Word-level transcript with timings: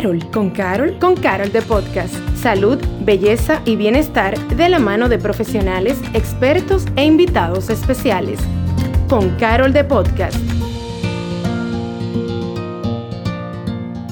Carol, 0.00 0.30
con 0.30 0.48
Carol, 0.48 0.98
con 0.98 1.14
Carol 1.14 1.52
de 1.52 1.60
Podcast. 1.60 2.14
Salud, 2.34 2.78
belleza 3.02 3.60
y 3.66 3.76
bienestar 3.76 4.38
de 4.48 4.70
la 4.70 4.78
mano 4.78 5.10
de 5.10 5.18
profesionales, 5.18 6.00
expertos 6.14 6.86
e 6.96 7.04
invitados 7.04 7.68
especiales. 7.68 8.40
Con 9.10 9.36
Carol 9.36 9.74
de 9.74 9.84
Podcast. 9.84 10.38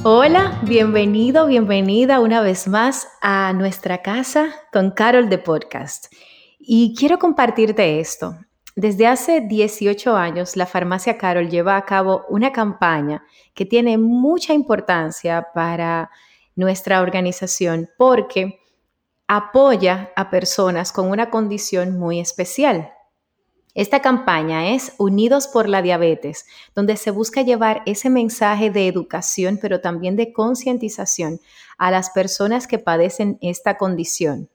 Hola, 0.02 0.60
bienvenido, 0.66 1.46
bienvenida 1.46 2.20
una 2.20 2.42
vez 2.42 2.68
más 2.68 3.08
a 3.22 3.54
nuestra 3.54 4.02
casa 4.02 4.50
con 4.70 4.90
Carol 4.90 5.30
de 5.30 5.38
Podcast. 5.38 6.12
Y 6.58 6.94
quiero 6.98 7.18
compartirte 7.18 7.98
esto. 7.98 8.36
Desde 8.80 9.08
hace 9.08 9.40
18 9.40 10.14
años, 10.14 10.56
la 10.56 10.64
farmacia 10.64 11.18
Carol 11.18 11.50
lleva 11.50 11.76
a 11.76 11.84
cabo 11.84 12.24
una 12.28 12.52
campaña 12.52 13.24
que 13.52 13.66
tiene 13.66 13.98
mucha 13.98 14.54
importancia 14.54 15.48
para 15.52 16.12
nuestra 16.54 17.00
organización 17.00 17.90
porque 17.98 18.60
apoya 19.26 20.12
a 20.14 20.30
personas 20.30 20.92
con 20.92 21.10
una 21.10 21.28
condición 21.28 21.98
muy 21.98 22.20
especial. 22.20 22.92
Esta 23.74 24.00
campaña 24.00 24.72
es 24.72 24.92
Unidos 24.96 25.48
por 25.48 25.68
la 25.68 25.82
Diabetes, 25.82 26.46
donde 26.76 26.96
se 26.96 27.10
busca 27.10 27.42
llevar 27.42 27.82
ese 27.84 28.10
mensaje 28.10 28.70
de 28.70 28.86
educación, 28.86 29.58
pero 29.60 29.80
también 29.80 30.14
de 30.14 30.32
concientización 30.32 31.40
a 31.78 31.90
las 31.90 32.10
personas 32.10 32.68
que 32.68 32.78
padecen 32.78 33.38
esta 33.40 33.76
condición. 33.76 34.48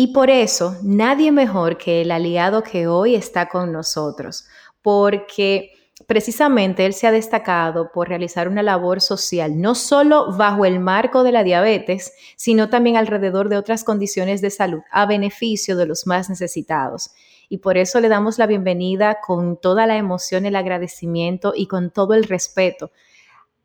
Y 0.00 0.12
por 0.12 0.30
eso, 0.30 0.76
nadie 0.84 1.32
mejor 1.32 1.76
que 1.76 2.02
el 2.02 2.12
aliado 2.12 2.62
que 2.62 2.86
hoy 2.86 3.16
está 3.16 3.48
con 3.48 3.72
nosotros, 3.72 4.46
porque 4.80 5.72
precisamente 6.06 6.86
él 6.86 6.94
se 6.94 7.08
ha 7.08 7.10
destacado 7.10 7.90
por 7.90 8.08
realizar 8.08 8.46
una 8.46 8.62
labor 8.62 9.00
social, 9.00 9.60
no 9.60 9.74
solo 9.74 10.36
bajo 10.36 10.64
el 10.64 10.78
marco 10.78 11.24
de 11.24 11.32
la 11.32 11.42
diabetes, 11.42 12.12
sino 12.36 12.70
también 12.70 12.96
alrededor 12.96 13.48
de 13.48 13.56
otras 13.56 13.82
condiciones 13.82 14.40
de 14.40 14.50
salud, 14.50 14.82
a 14.92 15.04
beneficio 15.04 15.76
de 15.76 15.86
los 15.86 16.06
más 16.06 16.30
necesitados. 16.30 17.10
Y 17.48 17.58
por 17.58 17.76
eso 17.76 17.98
le 17.98 18.08
damos 18.08 18.38
la 18.38 18.46
bienvenida 18.46 19.18
con 19.20 19.60
toda 19.60 19.88
la 19.88 19.96
emoción, 19.96 20.46
el 20.46 20.54
agradecimiento 20.54 21.54
y 21.56 21.66
con 21.66 21.90
todo 21.90 22.14
el 22.14 22.22
respeto 22.22 22.92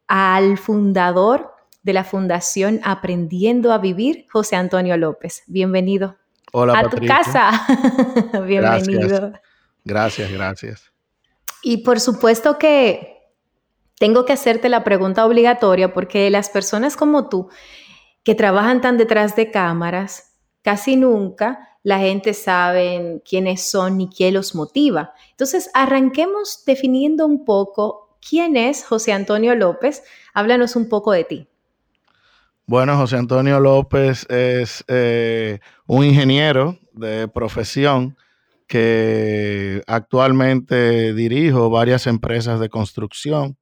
al 0.07 0.57
fundador 0.57 1.51
de 1.83 1.93
la 1.93 2.03
Fundación 2.03 2.79
Aprendiendo 2.83 3.71
a 3.71 3.77
Vivir, 3.77 4.25
José 4.31 4.55
Antonio 4.55 4.97
López. 4.97 5.43
Bienvenido. 5.45 6.22
Hola, 6.55 6.79
a 6.79 6.89
tu 6.89 6.97
casa. 7.07 7.65
Bienvenido. 8.45 9.33
Gracias, 9.83 10.31
gracias, 10.31 10.93
Y 11.63 11.77
por 11.77 11.99
supuesto 11.99 12.59
que 12.59 13.23
tengo 13.97 14.23
que 14.23 14.33
hacerte 14.33 14.69
la 14.69 14.83
pregunta 14.83 15.25
obligatoria 15.25 15.93
porque 15.93 16.29
las 16.29 16.49
personas 16.49 16.95
como 16.95 17.27
tú 17.27 17.49
que 18.23 18.35
trabajan 18.35 18.81
tan 18.81 18.99
detrás 18.99 19.35
de 19.35 19.49
cámaras, 19.49 20.37
casi 20.61 20.95
nunca 20.95 21.79
la 21.81 21.97
gente 21.97 22.35
sabe 22.35 23.23
quiénes 23.27 23.67
son 23.67 23.97
ni 23.97 24.07
quién 24.07 24.35
los 24.35 24.53
motiva. 24.53 25.15
Entonces, 25.31 25.71
arranquemos 25.73 26.63
definiendo 26.67 27.25
un 27.25 27.45
poco 27.45 28.19
quién 28.21 28.57
es 28.57 28.85
José 28.85 29.11
Antonio 29.11 29.55
López. 29.55 30.03
Háblanos 30.35 30.75
un 30.75 30.87
poco 30.87 31.13
de 31.13 31.23
ti. 31.23 31.47
Bueno, 32.65 32.95
José 32.95 33.17
Antonio 33.17 33.59
López 33.59 34.25
es 34.29 34.85
eh, 34.87 35.59
un 35.85 36.05
ingeniero 36.05 36.79
de 36.93 37.27
profesión 37.27 38.15
que 38.67 39.83
actualmente 39.85 41.13
dirijo 41.13 41.69
varias 41.69 42.07
empresas 42.07 42.61
de 42.61 42.69
construcción. 42.69 43.57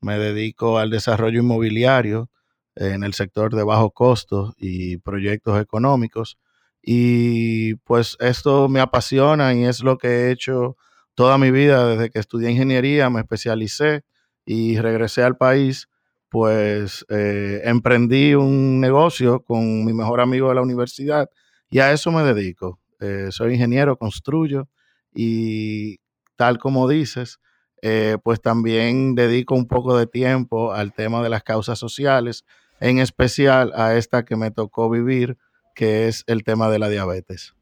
Me 0.00 0.18
dedico 0.20 0.78
al 0.78 0.90
desarrollo 0.90 1.40
inmobiliario 1.40 2.30
en 2.76 3.02
el 3.02 3.14
sector 3.14 3.54
de 3.56 3.64
bajo 3.64 3.90
costo 3.90 4.54
y 4.56 4.98
proyectos 4.98 5.60
económicos. 5.60 6.38
Y 6.80 7.74
pues 7.76 8.16
esto 8.20 8.68
me 8.68 8.78
apasiona 8.78 9.52
y 9.54 9.64
es 9.64 9.82
lo 9.82 9.98
que 9.98 10.08
he 10.08 10.30
hecho 10.30 10.76
toda 11.16 11.38
mi 11.38 11.50
vida 11.50 11.88
desde 11.88 12.10
que 12.10 12.20
estudié 12.20 12.52
ingeniería, 12.52 13.10
me 13.10 13.20
especialicé 13.20 14.02
y 14.46 14.78
regresé 14.78 15.24
al 15.24 15.36
país 15.36 15.88
pues 16.34 17.06
eh, 17.10 17.60
emprendí 17.62 18.34
un 18.34 18.80
negocio 18.80 19.44
con 19.44 19.84
mi 19.84 19.92
mejor 19.92 20.20
amigo 20.20 20.48
de 20.48 20.56
la 20.56 20.62
universidad 20.62 21.30
y 21.70 21.78
a 21.78 21.92
eso 21.92 22.10
me 22.10 22.24
dedico. 22.24 22.80
Eh, 22.98 23.28
soy 23.30 23.54
ingeniero, 23.54 23.96
construyo 23.96 24.68
y 25.14 25.98
tal 26.34 26.58
como 26.58 26.88
dices, 26.88 27.38
eh, 27.82 28.18
pues 28.24 28.42
también 28.42 29.14
dedico 29.14 29.54
un 29.54 29.68
poco 29.68 29.96
de 29.96 30.08
tiempo 30.08 30.72
al 30.72 30.92
tema 30.92 31.22
de 31.22 31.28
las 31.28 31.44
causas 31.44 31.78
sociales, 31.78 32.44
en 32.80 32.98
especial 32.98 33.70
a 33.76 33.94
esta 33.94 34.24
que 34.24 34.34
me 34.34 34.50
tocó 34.50 34.90
vivir, 34.90 35.38
que 35.76 36.08
es 36.08 36.24
el 36.26 36.42
tema 36.42 36.68
de 36.68 36.80
la 36.80 36.88
diabetes. 36.88 37.54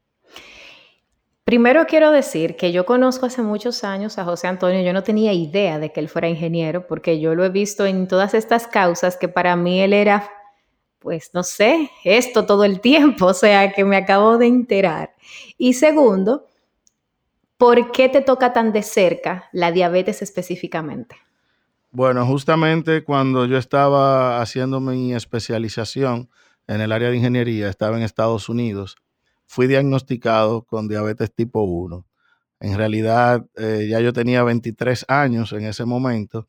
Primero 1.45 1.85
quiero 1.87 2.11
decir 2.11 2.55
que 2.55 2.71
yo 2.71 2.85
conozco 2.85 3.25
hace 3.25 3.41
muchos 3.41 3.83
años 3.83 4.17
a 4.17 4.23
José 4.23 4.47
Antonio, 4.47 4.81
yo 4.81 4.93
no 4.93 5.03
tenía 5.03 5.33
idea 5.33 5.77
de 5.77 5.91
que 5.91 5.99
él 5.99 6.07
fuera 6.07 6.29
ingeniero, 6.29 6.87
porque 6.87 7.19
yo 7.19 7.35
lo 7.35 7.43
he 7.43 7.49
visto 7.49 7.85
en 7.85 8.07
todas 8.07 8.33
estas 8.33 8.65
causas 8.65 9.17
que 9.17 9.27
para 9.27 9.57
mí 9.57 9.81
él 9.81 9.91
era, 9.91 10.29
pues 10.99 11.31
no 11.33 11.43
sé, 11.43 11.91
esto 12.05 12.45
todo 12.45 12.63
el 12.63 12.79
tiempo, 12.79 13.25
o 13.27 13.33
sea, 13.33 13.73
que 13.73 13.83
me 13.83 13.97
acabo 13.97 14.37
de 14.37 14.47
enterar. 14.47 15.15
Y 15.57 15.73
segundo, 15.73 16.47
¿por 17.57 17.91
qué 17.91 18.07
te 18.07 18.21
toca 18.21 18.53
tan 18.53 18.71
de 18.71 18.81
cerca 18.81 19.49
la 19.51 19.73
diabetes 19.73 20.21
específicamente? 20.21 21.17
Bueno, 21.91 22.25
justamente 22.25 23.03
cuando 23.03 23.45
yo 23.45 23.57
estaba 23.57 24.41
haciendo 24.41 24.79
mi 24.79 25.13
especialización 25.13 26.29
en 26.67 26.79
el 26.79 26.93
área 26.93 27.09
de 27.09 27.17
ingeniería, 27.17 27.67
estaba 27.67 27.97
en 27.97 28.03
Estados 28.03 28.47
Unidos 28.47 28.95
fui 29.53 29.67
diagnosticado 29.67 30.63
con 30.63 30.87
diabetes 30.87 31.31
tipo 31.31 31.61
1. 31.61 32.07
En 32.59 32.75
realidad, 32.75 33.45
eh, 33.55 33.87
ya 33.87 33.99
yo 33.99 34.11
tenía 34.11 34.41
23 34.41 35.05
años 35.07 35.53
en 35.53 35.65
ese 35.65 35.85
momento 35.85 36.47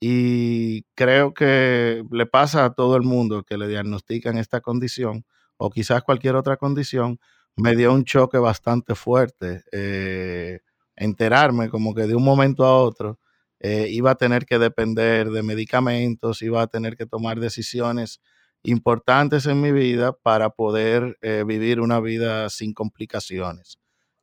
y 0.00 0.84
creo 0.94 1.34
que 1.34 2.02
le 2.10 2.24
pasa 2.24 2.64
a 2.64 2.72
todo 2.72 2.96
el 2.96 3.02
mundo 3.02 3.42
que 3.42 3.58
le 3.58 3.68
diagnostican 3.68 4.38
esta 4.38 4.62
condición 4.62 5.26
o 5.58 5.68
quizás 5.68 6.02
cualquier 6.02 6.34
otra 6.34 6.56
condición. 6.56 7.18
Me 7.56 7.76
dio 7.76 7.92
un 7.92 8.04
choque 8.04 8.38
bastante 8.38 8.94
fuerte. 8.94 9.62
Eh, 9.70 10.60
enterarme 10.96 11.68
como 11.68 11.94
que 11.94 12.06
de 12.06 12.14
un 12.14 12.24
momento 12.24 12.64
a 12.64 12.78
otro 12.78 13.18
eh, 13.60 13.88
iba 13.90 14.12
a 14.12 14.14
tener 14.14 14.46
que 14.46 14.58
depender 14.58 15.28
de 15.30 15.42
medicamentos, 15.42 16.40
iba 16.40 16.62
a 16.62 16.68
tener 16.68 16.96
que 16.96 17.04
tomar 17.04 17.38
decisiones 17.38 18.22
importantes 18.62 19.46
en 19.46 19.60
mi 19.60 19.72
vida 19.72 20.12
para 20.12 20.50
poder 20.50 21.16
eh, 21.22 21.44
vivir 21.46 21.80
una 21.80 22.00
vida 22.00 22.50
sin 22.50 22.74
complicaciones. 22.74 23.78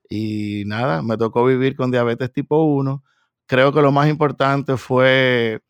Y 0.09 0.63
nada, 0.66 1.01
me 1.01 1.17
tocó 1.17 1.45
vivir 1.45 1.75
con 1.75 1.91
diabetes 1.91 2.31
tipo 2.31 2.63
1. 2.63 3.03
Creo 3.47 3.73
que 3.73 3.81
lo 3.81 3.91
más 3.91 4.09
importante 4.09 4.77
fue, 4.77 5.61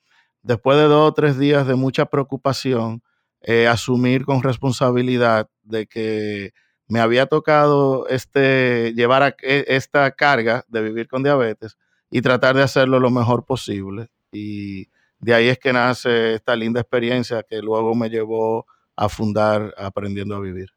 después 0.42 0.78
de 0.78 0.84
dos 0.84 1.12
o 1.12 1.14
tres 1.14 1.38
días 1.38 1.68
de 1.68 1.76
mucha 1.76 2.06
preocupación, 2.06 3.04
eh, 3.42 3.68
asumir 3.68 4.26
con 4.26 4.42
responsabilidad 4.44 5.50
de 5.64 5.86
que 5.88 6.54
me 6.88 7.00
había 7.00 7.26
tocado 7.26 8.08
este, 8.08 8.94
llevar 8.96 9.36
e, 9.42 9.66
esta 9.68 10.12
carga 10.12 10.64
de 10.68 10.82
vivir 10.82 11.08
con 11.08 11.24
diabetes 11.24 11.78
y 12.10 12.22
tratar 12.22 12.56
de 12.56 12.64
hacerlo 12.64 13.00
lo 13.00 13.10
mejor 13.10 13.46
posible. 13.46 14.10
Y 14.32 14.88
de 15.24 15.34
ahí 15.34 15.48
es 15.48 15.58
que 15.58 15.72
nace 15.72 16.36
esta 16.36 16.56
linda 16.56 16.82
experiencia 16.82 17.44
que 17.44 17.62
luego 17.62 17.96
me 17.96 18.10
llevó 18.10 18.66
a 18.96 19.08
fundar 19.10 19.74
Aprendiendo 19.78 20.36
a 20.36 20.40
Vivir. 20.40 20.70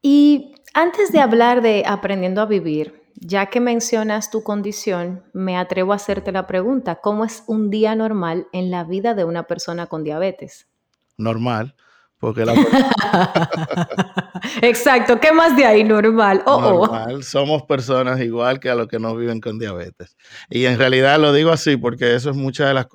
Y 0.00 0.54
antes 0.74 1.12
de 1.12 1.20
hablar 1.20 1.62
de 1.62 1.84
Aprendiendo 1.86 2.40
a 2.40 2.46
Vivir, 2.46 3.02
ya 3.14 3.46
que 3.46 3.60
mencionas 3.60 4.30
tu 4.30 4.42
condición, 4.42 5.22
me 5.32 5.56
atrevo 5.56 5.92
a 5.92 5.96
hacerte 5.96 6.32
la 6.32 6.46
pregunta, 6.46 6.96
¿cómo 6.96 7.24
es 7.24 7.44
un 7.46 7.70
día 7.70 7.94
normal 7.94 8.48
en 8.52 8.70
la 8.70 8.84
vida 8.84 9.14
de 9.14 9.24
una 9.24 9.44
persona 9.44 9.86
con 9.86 10.02
diabetes? 10.02 10.66
Normal. 11.18 11.76
Porque 12.22 12.44
Exacto, 14.62 15.18
¿qué 15.18 15.32
más 15.32 15.56
de 15.56 15.64
ahí 15.64 15.82
normal? 15.82 16.40
Oh, 16.46 16.54
oh. 16.54 16.86
normal. 16.86 17.24
Somos 17.24 17.64
personas 17.64 18.20
igual 18.20 18.60
que 18.60 18.70
a 18.70 18.76
los 18.76 18.86
que 18.86 19.00
no 19.00 19.16
viven 19.16 19.40
con 19.40 19.58
diabetes. 19.58 20.16
Y 20.48 20.66
en 20.66 20.78
realidad 20.78 21.18
lo 21.18 21.32
digo 21.32 21.50
así 21.50 21.76
porque 21.76 22.14
eso 22.14 22.30
es 22.30 22.36
mucha 22.36 22.68
de 22.68 22.74
las 22.74 22.86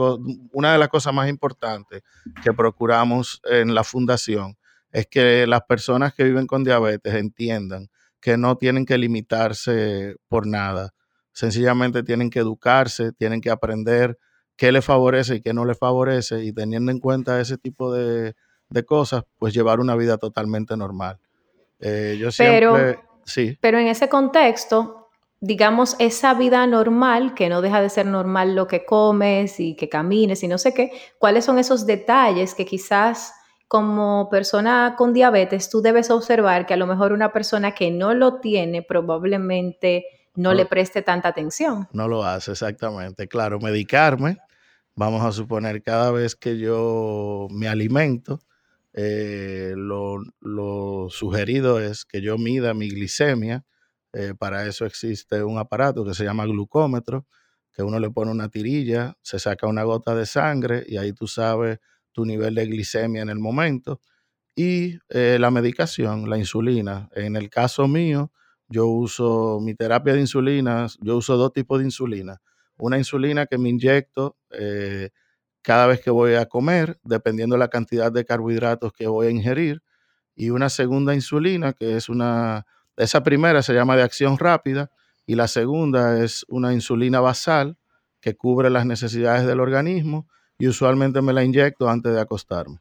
una 0.53 0.71
de 0.71 0.77
las 0.77 0.87
cosas 0.87 1.13
más 1.13 1.27
importantes 1.27 2.03
que 2.41 2.53
procuramos 2.53 3.41
en 3.43 3.75
la 3.75 3.83
fundación 3.83 4.55
es 4.93 5.07
que 5.07 5.45
las 5.45 5.63
personas 5.63 6.13
que 6.13 6.23
viven 6.23 6.47
con 6.47 6.63
diabetes 6.63 7.13
entiendan 7.15 7.89
que 8.21 8.37
no 8.37 8.55
tienen 8.55 8.85
que 8.85 8.97
limitarse 8.97 10.15
por 10.29 10.47
nada. 10.47 10.91
Sencillamente 11.33 12.01
tienen 12.01 12.29
que 12.29 12.39
educarse, 12.39 13.11
tienen 13.11 13.41
que 13.41 13.49
aprender 13.49 14.17
qué 14.55 14.71
les 14.71 14.85
favorece 14.85 15.35
y 15.35 15.41
qué 15.41 15.53
no 15.53 15.65
les 15.65 15.77
favorece 15.77 16.45
y 16.45 16.53
teniendo 16.53 16.93
en 16.93 17.01
cuenta 17.01 17.41
ese 17.41 17.57
tipo 17.57 17.93
de 17.93 18.33
de 18.69 18.83
cosas, 18.83 19.23
pues 19.37 19.53
llevar 19.53 19.79
una 19.79 19.95
vida 19.95 20.17
totalmente 20.17 20.75
normal. 20.75 21.19
Eh, 21.79 22.17
yo 22.19 22.31
siempre, 22.31 22.67
pero, 22.71 23.01
sí. 23.23 23.57
Pero 23.61 23.79
en 23.79 23.87
ese 23.87 24.09
contexto, 24.09 25.09
digamos, 25.39 25.95
esa 25.99 26.33
vida 26.33 26.65
normal, 26.65 27.33
que 27.33 27.49
no 27.49 27.61
deja 27.61 27.81
de 27.81 27.89
ser 27.89 28.05
normal 28.05 28.55
lo 28.55 28.67
que 28.67 28.85
comes 28.85 29.59
y 29.59 29.75
que 29.75 29.89
camines 29.89 30.43
y 30.43 30.47
no 30.47 30.57
sé 30.57 30.73
qué, 30.73 30.91
¿cuáles 31.19 31.45
son 31.45 31.59
esos 31.59 31.85
detalles 31.85 32.55
que 32.55 32.65
quizás 32.65 33.33
como 33.67 34.29
persona 34.29 34.95
con 34.97 35.13
diabetes 35.13 35.69
tú 35.69 35.81
debes 35.81 36.09
observar 36.09 36.65
que 36.65 36.73
a 36.73 36.77
lo 36.77 36.87
mejor 36.87 37.11
una 37.11 37.33
persona 37.33 37.73
que 37.73 37.91
no 37.91 38.13
lo 38.13 38.39
tiene 38.39 38.81
probablemente 38.81 40.05
no, 40.35 40.53
le 40.53 40.65
preste 40.65 41.01
tanta 41.01 41.29
atención? 41.29 41.87
No 41.91 42.07
lo 42.07 42.23
hace, 42.23 42.51
exactamente. 42.51 43.27
Claro, 43.27 43.59
medicarme, 43.59 44.37
vamos 44.95 45.23
a 45.23 45.31
suponer 45.31 45.83
cada 45.83 46.11
vez 46.11 46.35
que 46.35 46.57
yo 46.57 47.47
me 47.51 47.67
alimento, 47.67 48.39
eh, 48.99 49.75
lo, 49.77 51.07
sugerido 51.09 51.79
es 51.79 52.03
que 52.03 52.19
yo 52.19 52.37
mida 52.39 52.73
mi 52.73 52.89
glicemia. 52.89 53.63
Eh, 54.11 54.33
para 54.37 54.65
eso 54.65 54.85
existe 54.85 55.43
un 55.43 55.59
aparato 55.59 56.03
que 56.03 56.15
se 56.15 56.23
llama 56.23 56.45
glucómetro, 56.45 57.27
que 57.71 57.83
uno 57.83 57.99
le 57.99 58.09
pone 58.09 58.31
una 58.31 58.49
tirilla, 58.49 59.15
se 59.21 59.37
saca 59.37 59.67
una 59.67 59.83
gota 59.83 60.15
de 60.15 60.25
sangre 60.25 60.83
y 60.87 60.97
ahí 60.97 61.13
tú 61.13 61.27
sabes 61.27 61.77
tu 62.11 62.25
nivel 62.25 62.55
de 62.55 62.65
glicemia 62.65 63.21
en 63.21 63.29
el 63.29 63.37
momento. 63.37 64.01
Y 64.55 64.97
eh, 65.09 65.37
la 65.39 65.51
medicación, 65.51 66.27
la 66.27 66.39
insulina. 66.39 67.09
En 67.13 67.35
el 67.35 67.51
caso 67.51 67.87
mío, 67.87 68.31
yo 68.67 68.87
uso 68.87 69.59
mi 69.61 69.75
terapia 69.75 70.13
de 70.13 70.21
insulina, 70.21 70.87
yo 71.01 71.17
uso 71.17 71.37
dos 71.37 71.53
tipos 71.53 71.79
de 71.79 71.85
insulina. 71.85 72.41
Una 72.79 72.97
insulina 72.97 73.45
que 73.45 73.59
me 73.59 73.69
inyecto 73.69 74.37
cada 75.67 75.85
vez 75.85 75.99
que 75.99 76.11
voy 76.11 76.35
a 76.35 76.45
comer, 76.45 76.97
dependiendo 77.03 77.55
de 77.55 77.59
la 77.59 77.67
cantidad 77.67 78.09
de 78.09 78.23
carbohidratos 78.23 78.93
que 78.93 79.05
voy 79.05 79.27
a 79.27 79.31
ingerir, 79.31 79.83
y 80.33 80.49
una 80.49 80.69
segunda 80.69 81.13
insulina, 81.13 81.73
que 81.73 81.97
es 81.97 82.07
una, 82.07 82.65
esa 82.95 83.21
primera 83.21 83.61
se 83.61 83.73
llama 83.73 83.97
de 83.97 84.03
acción 84.03 84.37
rápida, 84.37 84.89
y 85.25 85.35
la 85.35 85.49
segunda 85.49 86.23
es 86.23 86.45
una 86.47 86.71
insulina 86.71 87.19
basal 87.19 87.77
que 88.21 88.37
cubre 88.37 88.69
las 88.69 88.85
necesidades 88.85 89.45
del 89.45 89.59
organismo 89.59 90.29
y 90.57 90.69
usualmente 90.69 91.21
me 91.21 91.33
la 91.33 91.43
inyecto 91.43 91.89
antes 91.89 92.13
de 92.13 92.21
acostarme. 92.21 92.79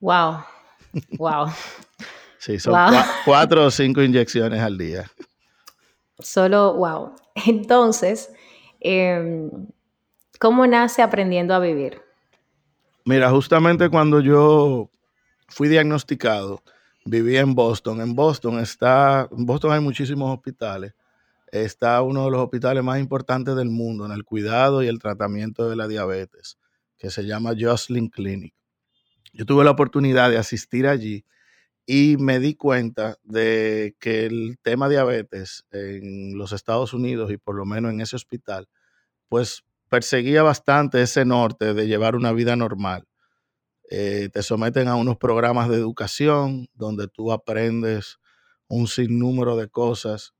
Wow, 0.00 0.38
wow. 1.18 1.46
sí, 2.38 2.58
son 2.58 2.74
cuatro 3.24 3.66
o 3.66 3.70
cinco 3.70 4.02
inyecciones 4.02 4.60
al 4.60 4.76
día. 4.76 5.08
Solo, 6.18 6.74
wow. 6.74 7.14
Entonces, 7.46 8.32
eh, 8.80 9.48
¿Cómo 10.42 10.66
nace 10.66 11.02
aprendiendo 11.02 11.54
a 11.54 11.60
vivir? 11.60 12.02
Mira, 13.04 13.30
justamente 13.30 13.88
cuando 13.88 14.18
yo 14.18 14.90
fui 15.46 15.68
diagnosticado, 15.68 16.64
viví 17.04 17.36
en 17.36 17.54
Boston. 17.54 18.00
En 18.00 18.16
Boston 18.16 18.58
está, 18.58 19.28
en 19.30 19.46
Boston 19.46 19.70
hay 19.70 19.78
muchísimos 19.78 20.34
hospitales. 20.34 20.94
Está 21.52 22.02
uno 22.02 22.24
de 22.24 22.32
los 22.32 22.40
hospitales 22.40 22.82
más 22.82 22.98
importantes 22.98 23.54
del 23.54 23.70
mundo 23.70 24.04
en 24.04 24.10
el 24.10 24.24
cuidado 24.24 24.82
y 24.82 24.88
el 24.88 24.98
tratamiento 24.98 25.70
de 25.70 25.76
la 25.76 25.86
diabetes, 25.86 26.58
que 26.98 27.10
se 27.10 27.24
llama 27.24 27.52
Joslin 27.56 28.08
Clinic. 28.08 28.52
Yo 29.32 29.46
tuve 29.46 29.62
la 29.62 29.70
oportunidad 29.70 30.28
de 30.28 30.38
asistir 30.38 30.88
allí 30.88 31.24
y 31.86 32.16
me 32.18 32.40
di 32.40 32.56
cuenta 32.56 33.16
de 33.22 33.94
que 34.00 34.26
el 34.26 34.58
tema 34.60 34.88
diabetes 34.88 35.66
en 35.70 36.36
los 36.36 36.50
Estados 36.50 36.94
Unidos 36.94 37.30
y 37.30 37.36
por 37.36 37.54
lo 37.54 37.64
menos 37.64 37.92
en 37.92 38.00
ese 38.00 38.16
hospital, 38.16 38.68
pues 39.28 39.62
perseguía 39.92 40.42
bastante 40.42 41.02
ese 41.02 41.26
norte 41.26 41.74
de 41.74 41.86
llevar 41.86 42.16
una 42.16 42.32
vida 42.32 42.56
normal. 42.56 43.04
Eh, 43.90 44.30
te 44.32 44.42
someten 44.42 44.88
a 44.88 44.96
unos 44.96 45.18
programas 45.18 45.68
de 45.68 45.76
educación 45.76 46.66
donde 46.72 47.08
tú 47.08 47.30
aprendes 47.30 48.16
un 48.68 48.86
sinnúmero 48.86 49.54
de 49.54 49.68
cosas, 49.68 50.32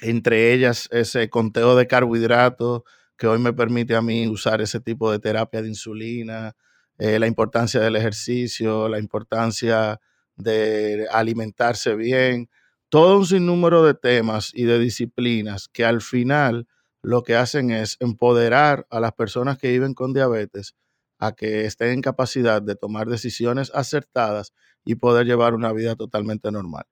entre 0.00 0.54
ellas 0.54 0.88
ese 0.90 1.28
conteo 1.28 1.76
de 1.76 1.86
carbohidratos 1.86 2.80
que 3.18 3.26
hoy 3.26 3.38
me 3.38 3.52
permite 3.52 3.94
a 3.94 4.00
mí 4.00 4.26
usar 4.26 4.62
ese 4.62 4.80
tipo 4.80 5.12
de 5.12 5.18
terapia 5.18 5.60
de 5.60 5.68
insulina, 5.68 6.56
eh, 6.96 7.18
la 7.18 7.26
importancia 7.26 7.80
del 7.80 7.94
ejercicio, 7.94 8.88
la 8.88 8.98
importancia 8.98 10.00
de 10.36 11.06
alimentarse 11.12 11.94
bien, 11.94 12.48
todo 12.88 13.18
un 13.18 13.26
sinnúmero 13.26 13.84
de 13.84 13.92
temas 13.92 14.50
y 14.54 14.64
de 14.64 14.78
disciplinas 14.78 15.68
que 15.68 15.84
al 15.84 16.00
final 16.00 16.66
lo 17.02 17.22
que 17.22 17.36
hacen 17.36 17.70
es 17.70 17.96
empoderar 18.00 18.86
a 18.90 19.00
las 19.00 19.12
personas 19.12 19.58
que 19.58 19.70
viven 19.70 19.94
con 19.94 20.12
diabetes 20.12 20.74
a 21.18 21.32
que 21.32 21.64
estén 21.64 21.90
en 21.90 22.02
capacidad 22.02 22.62
de 22.62 22.76
tomar 22.76 23.08
decisiones 23.08 23.72
acertadas 23.74 24.52
y 24.84 24.96
poder 24.96 25.26
llevar 25.26 25.54
una 25.54 25.72
vida 25.72 25.96
totalmente 25.96 26.50
normal. 26.52 26.84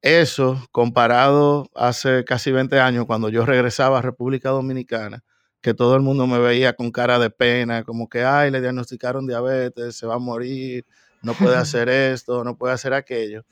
Eso, 0.00 0.62
comparado 0.70 1.68
hace 1.74 2.24
casi 2.24 2.52
20 2.52 2.78
años, 2.80 3.06
cuando 3.06 3.28
yo 3.28 3.44
regresaba 3.44 3.98
a 3.98 4.02
República 4.02 4.50
Dominicana, 4.50 5.24
que 5.60 5.74
todo 5.74 5.96
el 5.96 6.02
mundo 6.02 6.26
me 6.26 6.38
veía 6.38 6.74
con 6.74 6.90
cara 6.90 7.18
de 7.18 7.30
pena, 7.30 7.82
como 7.82 8.08
que, 8.08 8.22
ay, 8.22 8.50
le 8.50 8.60
diagnosticaron 8.60 9.26
diabetes, 9.26 9.96
se 9.96 10.06
va 10.06 10.14
a 10.14 10.18
morir, 10.18 10.86
no 11.22 11.34
puede 11.34 11.56
hacer 11.56 11.88
esto, 11.88 12.44
no 12.44 12.56
puede 12.56 12.74
hacer 12.74 12.94
aquello 12.94 13.44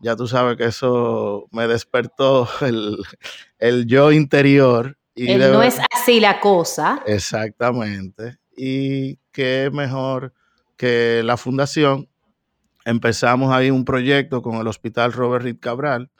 ya 0.00 0.16
tú 0.16 0.26
sabes 0.26 0.56
que 0.56 0.66
eso 0.66 1.48
me 1.50 1.66
despertó 1.66 2.48
el, 3.58 3.86
yo 3.86 4.12
interior. 4.12 4.97
Y 5.18 5.36
no 5.36 5.62
es 5.62 5.78
así 5.92 6.20
la 6.20 6.40
cosa. 6.40 7.02
Exactamente. 7.06 8.38
Y 8.56 9.16
qué 9.32 9.70
mejor 9.72 10.32
que 10.76 11.22
la 11.24 11.36
fundación. 11.36 12.08
Empezamos 12.84 13.52
ahí 13.52 13.70
un 13.70 13.84
proyecto 13.84 14.40
con 14.40 14.56
el 14.56 14.66
Hospital 14.66 15.12
Robert 15.12 15.44
Reed 15.44 15.58
Cabral, 15.60 16.10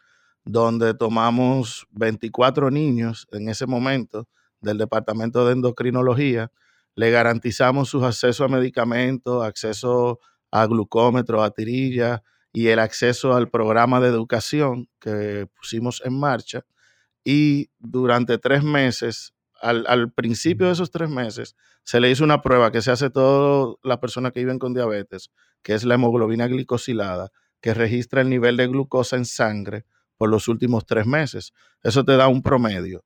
donde 0.45 0.93
tomamos 0.93 1.87
24 1.93 2.71
niños 2.71 3.27
en 3.33 3.49
ese 3.49 3.67
momento 3.67 4.29
del 4.61 4.79
Departamento 4.79 5.47
de 5.47 5.53
Endocrinología, 5.53 6.51
le 6.95 7.11
garantizamos 7.11 7.91
su 7.91 8.05
acceso 8.05 8.45
a 8.45 8.49
medicamentos, 8.49 9.45
acceso 9.45 10.19
a 10.51 10.67
glucómetro, 10.67 11.43
a 11.43 11.51
tirilla, 11.53 12.23
y 12.53 12.69
el 12.69 12.81
acceso 12.81 13.35
al 13.35 13.51
programa 13.51 14.01
de 14.01 14.09
educación 14.09 14.89
que 14.99 15.47
pusimos 15.57 16.03
en 16.05 16.19
marcha. 16.19 16.65
Y 17.25 17.71
durante 17.79 18.39
tres 18.39 18.63
meses, 18.63 19.35
al, 19.61 20.13
principio 20.13 20.67
de 20.67 20.73
esos 20.73 20.91
tres 20.91 21.11
meses, 21.11 21.57
se 21.83 22.01
le 22.01 22.11
hizo 22.11 22.25
una 22.25 22.43
prueba 22.43 22.71
que 22.71 22.83
se 22.83 22.91
hace 22.91 23.07
a 23.07 23.11
todas 23.11 23.77
las 23.83 23.99
personas 23.99 24.33
que 24.33 24.41
viven 24.41 24.59
con 24.59 24.75
diabetes, 24.75 25.31
que 25.63 25.75
es 25.75 25.85
la 25.85 25.95
hemoglobina 25.95 26.47
glicosilada, 26.47 27.31
que 27.61 27.75
registra 27.75 28.21
el 28.21 28.31
nivel 28.31 28.57
de 28.57 28.67
glucosa 28.69 29.17
en 29.17 29.25
sangre 29.25 29.85
por 30.17 30.29
los 30.29 30.49
últimos 30.49 30.87
tres 30.87 31.07
meses. 31.07 31.53
Eso 31.83 32.05
te 32.05 32.17
da 32.17 32.29
un 32.29 32.43
promedio. 32.43 33.05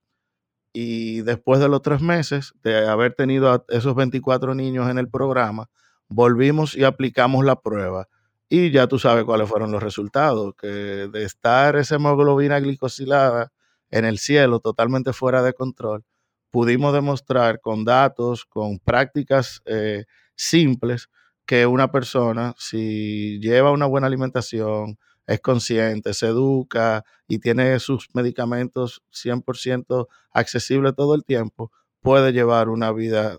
Y 0.72 1.20
después 1.22 1.60
de 1.60 1.68
los 1.68 1.82
tres 1.82 2.00
meses 2.00 2.54
de 2.62 2.86
haber 2.86 3.14
tenido 3.14 3.52
a 3.52 3.64
esos 3.68 3.94
24 3.94 4.54
niños 4.54 4.90
en 4.90 4.98
el 4.98 5.08
programa, 5.08 5.68
volvimos 6.08 6.76
y 6.76 6.84
aplicamos 6.84 7.44
la 7.44 7.56
prueba 7.56 8.08
y 8.54 8.70
ya 8.70 8.86
tú 8.86 8.98
sabes 8.98 9.24
cuáles 9.24 9.48
fueron 9.48 9.72
los 9.72 9.82
resultados, 9.82 10.54
que 10.60 10.66
de 10.66 11.24
estar 11.24 11.74
esa 11.76 11.94
hemoglobina 11.94 12.60
glicosilada 12.60 13.50
en 13.92 14.04
el 14.04 14.18
cielo 14.18 14.58
totalmente 14.58 15.12
fuera 15.12 15.42
de 15.42 15.52
control, 15.52 16.04
pudimos 16.50 16.92
demostrar 16.92 17.60
con 17.60 17.84
datos, 17.84 18.44
con 18.44 18.78
prácticas 18.80 19.62
eh, 19.64 20.04
simples, 20.34 21.08
que 21.46 21.66
una 21.66 21.92
persona, 21.92 22.54
si 22.58 23.38
lleva 23.40 23.70
una 23.70 23.86
buena 23.86 24.06
alimentación, 24.06 24.98
es 25.26 25.40
consciente, 25.40 26.14
se 26.14 26.26
educa 26.26 27.04
y 27.28 27.38
tiene 27.38 27.78
sus 27.78 28.08
medicamentos 28.14 29.02
100% 29.12 30.06
accesibles 30.32 30.94
todo 30.96 31.14
el 31.14 31.24
tiempo, 31.24 31.70
puede 32.00 32.32
llevar 32.32 32.68
una 32.68 32.92
vida 32.92 33.38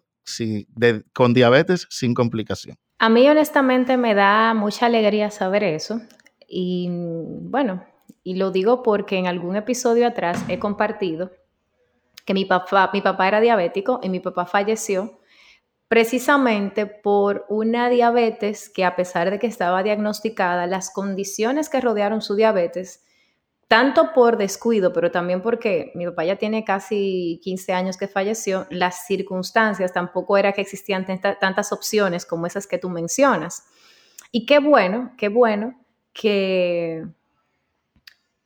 con 1.13 1.33
diabetes 1.33 1.87
sin 1.89 2.13
complicación. 2.13 2.77
A 2.99 3.09
mí 3.09 3.27
honestamente 3.27 3.97
me 3.97 4.13
da 4.13 4.53
mucha 4.53 4.85
alegría 4.85 5.29
saber 5.29 5.63
eso 5.63 6.01
y 6.47 6.87
bueno, 6.89 7.83
y 8.23 8.35
lo 8.35 8.51
digo 8.51 8.83
porque 8.83 9.17
en 9.17 9.27
algún 9.27 9.55
episodio 9.55 10.07
atrás 10.07 10.43
he 10.47 10.59
compartido 10.59 11.31
que 12.25 12.33
mi 12.33 12.45
papá, 12.45 12.89
mi 12.93 13.01
papá 13.01 13.27
era 13.27 13.41
diabético 13.41 13.99
y 14.01 14.09
mi 14.09 14.19
papá 14.19 14.45
falleció 14.45 15.19
precisamente 15.87 16.85
por 16.85 17.45
una 17.49 17.89
diabetes 17.89 18.69
que 18.69 18.85
a 18.85 18.95
pesar 18.95 19.29
de 19.29 19.39
que 19.39 19.47
estaba 19.47 19.83
diagnosticada, 19.83 20.65
las 20.65 20.89
condiciones 20.89 21.69
que 21.69 21.81
rodearon 21.81 22.21
su 22.21 22.35
diabetes 22.35 23.03
tanto 23.67 24.13
por 24.13 24.37
descuido, 24.37 24.93
pero 24.93 25.11
también 25.11 25.41
porque 25.41 25.91
mi 25.95 26.05
papá 26.05 26.25
ya 26.25 26.35
tiene 26.35 26.63
casi 26.63 27.39
15 27.43 27.73
años 27.73 27.97
que 27.97 28.07
falleció, 28.07 28.67
las 28.69 29.07
circunstancias 29.07 29.91
tampoco 29.91 30.37
era 30.37 30.51
que 30.51 30.61
existían 30.61 31.05
tantas 31.05 31.71
opciones 31.71 32.25
como 32.25 32.45
esas 32.45 32.67
que 32.67 32.77
tú 32.77 32.89
mencionas. 32.89 33.65
Y 34.31 34.45
qué 34.45 34.59
bueno, 34.59 35.13
qué 35.17 35.29
bueno 35.29 35.79
que 36.13 37.03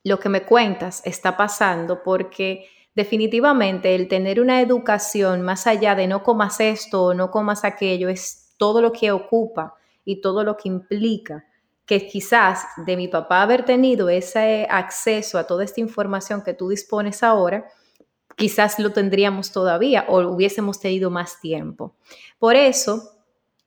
lo 0.07 0.19
que 0.19 0.29
me 0.29 0.43
cuentas 0.43 1.01
está 1.03 1.35
pasando 1.35 2.01
porque 2.01 2.69
definitivamente 2.95 3.93
el 3.93 4.07
tener 4.07 4.39
una 4.39 4.61
educación 4.61 5.41
más 5.41 5.67
allá 5.67 5.95
de 5.95 6.07
no 6.07 6.23
comas 6.23 6.61
esto 6.61 7.03
o 7.07 7.13
no 7.13 7.29
comas 7.29 7.65
aquello 7.65 8.07
es 8.07 8.55
todo 8.57 8.81
lo 8.81 8.93
que 8.93 9.11
ocupa 9.11 9.75
y 10.05 10.21
todo 10.21 10.45
lo 10.45 10.55
que 10.55 10.69
implica 10.69 11.45
que 11.85 12.07
quizás 12.07 12.63
de 12.77 12.95
mi 12.95 13.09
papá 13.09 13.41
haber 13.41 13.65
tenido 13.65 14.07
ese 14.07 14.65
acceso 14.69 15.37
a 15.37 15.43
toda 15.45 15.65
esta 15.65 15.81
información 15.81 16.41
que 16.41 16.53
tú 16.53 16.69
dispones 16.69 17.21
ahora, 17.21 17.67
quizás 18.37 18.79
lo 18.79 18.93
tendríamos 18.93 19.51
todavía 19.51 20.05
o 20.07 20.21
hubiésemos 20.21 20.79
tenido 20.79 21.11
más 21.11 21.41
tiempo. 21.41 21.95
Por 22.39 22.55
eso, 22.55 23.11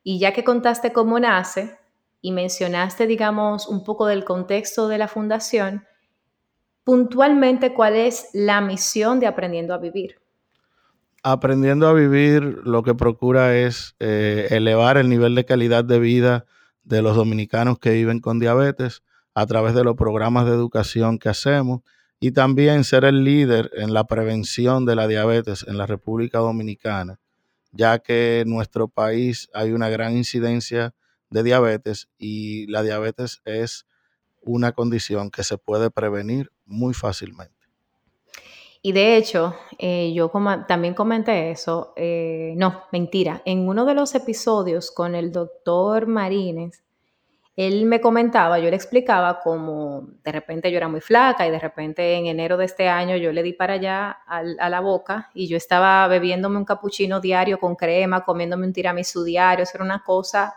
y 0.03 0.19
ya 0.19 0.33
que 0.33 0.43
contaste 0.43 0.91
cómo 0.93 1.21
nace 1.21 1.79
y 2.23 2.33
mencionaste, 2.33 3.07
digamos, 3.07 3.67
un 3.67 3.85
poco 3.85 4.07
del 4.07 4.25
contexto 4.25 4.89
de 4.89 4.97
la 4.97 5.09
fundación, 5.09 5.85
puntualmente, 6.91 7.73
¿cuál 7.73 7.95
es 7.95 8.31
la 8.33 8.61
misión 8.61 9.21
de 9.21 9.29
Aprendiendo 9.29 9.75
a 9.75 9.79
Vivir? 9.79 10.17
Aprendiendo 11.23 11.87
a 11.87 11.93
Vivir 11.93 12.43
lo 12.65 12.83
que 12.83 12.97
procura 12.97 13.57
es 13.57 13.95
eh, 14.01 14.49
elevar 14.51 14.97
el 14.97 15.09
nivel 15.09 15.37
de 15.37 15.45
calidad 15.45 15.85
de 15.85 16.01
vida 16.01 16.47
de 16.83 17.01
los 17.01 17.15
dominicanos 17.15 17.79
que 17.79 17.93
viven 17.93 18.19
con 18.19 18.41
diabetes 18.41 19.05
a 19.35 19.47
través 19.47 19.73
de 19.75 19.85
los 19.85 19.95
programas 19.95 20.47
de 20.47 20.51
educación 20.51 21.21
que 21.21 21.29
hacemos 21.29 21.83
y 22.19 22.33
también 22.33 22.83
ser 22.83 23.05
el 23.05 23.23
líder 23.23 23.71
en 23.75 23.95
la 23.95 24.09
prevención 24.09 24.85
de 24.85 24.97
la 24.97 25.07
diabetes 25.07 25.65
en 25.69 25.79
la 25.79 25.87
República 25.87 26.41
Dominicana, 26.41 27.21
ya 27.71 28.01
que 28.01 28.41
en 28.41 28.51
nuestro 28.51 28.89
país 28.89 29.49
hay 29.55 29.71
una 29.71 29.91
gran 29.91 30.17
incidencia 30.17 30.93
de 31.31 31.45
diabetes 31.45 32.09
y 32.19 32.67
la 32.67 32.83
diabetes 32.83 33.43
es 33.45 33.87
una 34.43 34.73
condición 34.73 35.31
que 35.31 35.45
se 35.45 35.57
puede 35.57 35.91
prevenir 35.91 36.51
muy 36.71 36.95
fácilmente. 36.95 37.55
Y 38.83 38.93
de 38.93 39.17
hecho, 39.17 39.55
eh, 39.79 40.11
yo 40.15 40.33
también 40.67 40.95
comenté 40.95 41.51
eso, 41.51 41.93
eh, 41.97 42.55
no, 42.57 42.85
mentira, 42.93 43.43
en 43.45 43.69
uno 43.69 43.85
de 43.85 43.95
los 43.95 44.15
episodios 44.15 44.91
con 44.91 45.15
el 45.15 45.33
doctor 45.33 46.07
Marínez, 46.07 46.83
él 47.57 47.85
me 47.85 48.01
comentaba, 48.01 48.59
yo 48.59 48.71
le 48.71 48.77
explicaba 48.77 49.41
como 49.41 50.09
de 50.25 50.33
repente 50.33 50.71
yo 50.71 50.79
era 50.79 50.89
muy 50.89 51.03
flaca 51.03 51.47
y 51.47 51.51
de 51.51 51.59
repente 51.59 52.15
en 52.15 52.25
enero 52.25 52.57
de 52.57 52.65
este 52.65 52.89
año 52.89 53.17
yo 53.17 53.33
le 53.33 53.43
di 53.43 53.53
para 53.53 53.75
allá 53.75 54.11
a, 54.27 54.43
la 54.43 54.81
boca 54.81 55.31
y 55.35 55.47
yo 55.47 55.59
estaba 55.59 56.09
bebiéndome 56.09 56.57
un 56.57 56.65
capuchino 56.65 57.21
diario 57.21 57.59
con 57.59 57.75
crema, 57.77 58.25
comiéndome 58.25 58.67
un 58.67 58.73
tiramisú 58.73 59.25
diario, 59.25 59.65
eso 59.65 59.73
era 59.75 59.85
una 59.85 60.03
cosa 60.03 60.55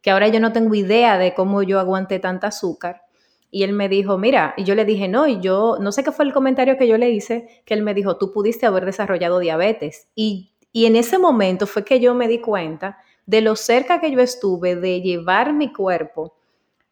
que 0.00 0.12
ahora 0.12 0.28
yo 0.28 0.38
no 0.38 0.52
tengo 0.52 0.72
idea 0.76 1.18
de 1.18 1.34
cómo 1.34 1.64
yo 1.64 1.80
aguanté 1.80 2.20
tanta 2.20 2.46
azúcar. 2.46 3.05
Y 3.50 3.62
él 3.62 3.72
me 3.72 3.88
dijo, 3.88 4.18
mira, 4.18 4.54
y 4.56 4.64
yo 4.64 4.74
le 4.74 4.84
dije, 4.84 5.08
no, 5.08 5.26
y 5.26 5.40
yo, 5.40 5.76
no 5.80 5.92
sé 5.92 6.04
qué 6.04 6.12
fue 6.12 6.24
el 6.24 6.32
comentario 6.32 6.76
que 6.76 6.88
yo 6.88 6.98
le 6.98 7.10
hice, 7.10 7.62
que 7.64 7.74
él 7.74 7.82
me 7.82 7.94
dijo, 7.94 8.16
tú 8.16 8.32
pudiste 8.32 8.66
haber 8.66 8.84
desarrollado 8.84 9.38
diabetes. 9.38 10.08
Y, 10.14 10.52
y 10.72 10.86
en 10.86 10.96
ese 10.96 11.18
momento 11.18 11.66
fue 11.66 11.84
que 11.84 12.00
yo 12.00 12.14
me 12.14 12.28
di 12.28 12.40
cuenta 12.40 12.98
de 13.24 13.40
lo 13.40 13.56
cerca 13.56 14.00
que 14.00 14.10
yo 14.10 14.20
estuve 14.20 14.76
de 14.76 15.00
llevar 15.00 15.52
mi 15.52 15.72
cuerpo 15.72 16.34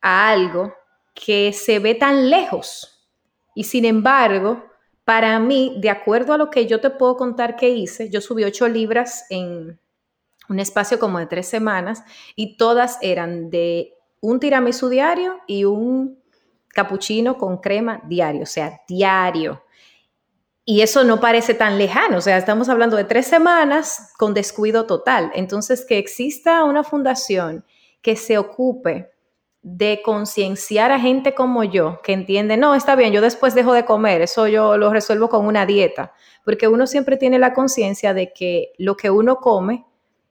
a 0.00 0.30
algo 0.30 0.72
que 1.14 1.52
se 1.52 1.78
ve 1.78 1.94
tan 1.94 2.28
lejos. 2.30 3.06
Y 3.54 3.64
sin 3.64 3.84
embargo, 3.84 4.64
para 5.04 5.38
mí, 5.38 5.76
de 5.80 5.90
acuerdo 5.90 6.32
a 6.32 6.38
lo 6.38 6.50
que 6.50 6.66
yo 6.66 6.80
te 6.80 6.90
puedo 6.90 7.16
contar 7.16 7.56
que 7.56 7.70
hice, 7.70 8.10
yo 8.10 8.20
subí 8.20 8.44
8 8.44 8.68
libras 8.68 9.26
en 9.30 9.78
un 10.48 10.58
espacio 10.58 10.98
como 10.98 11.18
de 11.18 11.26
tres 11.26 11.46
semanas 11.46 12.02
y 12.36 12.56
todas 12.56 12.98
eran 13.00 13.50
de 13.50 13.94
un 14.20 14.40
tiramisú 14.40 14.88
diario 14.88 15.38
y 15.46 15.64
un 15.64 16.18
capuchino 16.74 17.38
con 17.38 17.58
crema 17.58 18.02
diario, 18.06 18.42
o 18.42 18.46
sea, 18.46 18.80
diario. 18.86 19.62
Y 20.66 20.80
eso 20.80 21.04
no 21.04 21.20
parece 21.20 21.54
tan 21.54 21.78
lejano, 21.78 22.18
o 22.18 22.20
sea, 22.20 22.38
estamos 22.38 22.68
hablando 22.68 22.96
de 22.96 23.04
tres 23.04 23.26
semanas 23.26 24.12
con 24.18 24.34
descuido 24.34 24.86
total. 24.86 25.30
Entonces, 25.34 25.84
que 25.84 25.98
exista 25.98 26.64
una 26.64 26.84
fundación 26.84 27.64
que 28.00 28.16
se 28.16 28.38
ocupe 28.38 29.10
de 29.62 30.02
concienciar 30.04 30.90
a 30.92 31.00
gente 31.00 31.34
como 31.34 31.64
yo, 31.64 32.00
que 32.02 32.12
entiende, 32.12 32.58
no, 32.58 32.74
está 32.74 32.96
bien, 32.96 33.12
yo 33.14 33.22
después 33.22 33.54
dejo 33.54 33.72
de 33.72 33.86
comer, 33.86 34.20
eso 34.20 34.46
yo 34.46 34.76
lo 34.76 34.92
resuelvo 34.92 35.30
con 35.30 35.46
una 35.46 35.64
dieta, 35.64 36.12
porque 36.44 36.68
uno 36.68 36.86
siempre 36.86 37.16
tiene 37.16 37.38
la 37.38 37.54
conciencia 37.54 38.12
de 38.12 38.32
que 38.34 38.72
lo 38.76 38.94
que 38.96 39.10
uno 39.10 39.36
come 39.36 39.86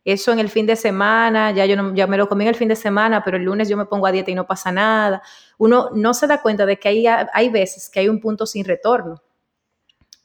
eso 0.05 0.31
en 0.31 0.39
el 0.39 0.49
fin 0.49 0.65
de 0.65 0.75
semana, 0.75 1.51
ya 1.51 1.65
yo 1.65 1.75
no, 1.75 1.93
ya 1.93 2.07
me 2.07 2.17
lo 2.17 2.27
comí 2.27 2.43
en 2.43 2.49
el 2.49 2.55
fin 2.55 2.67
de 2.67 2.75
semana, 2.75 3.23
pero 3.23 3.37
el 3.37 3.43
lunes 3.43 3.69
yo 3.69 3.77
me 3.77 3.85
pongo 3.85 4.07
a 4.07 4.11
dieta 4.11 4.31
y 4.31 4.35
no 4.35 4.45
pasa 4.45 4.71
nada. 4.71 5.21
Uno 5.57 5.89
no 5.93 6.13
se 6.13 6.27
da 6.27 6.41
cuenta 6.41 6.65
de 6.65 6.77
que 6.77 6.89
hay, 6.89 7.05
hay 7.07 7.49
veces 7.49 7.89
que 7.89 8.01
hay 8.01 8.09
un 8.09 8.19
punto 8.19 8.45
sin 8.45 8.65
retorno. 8.65 9.21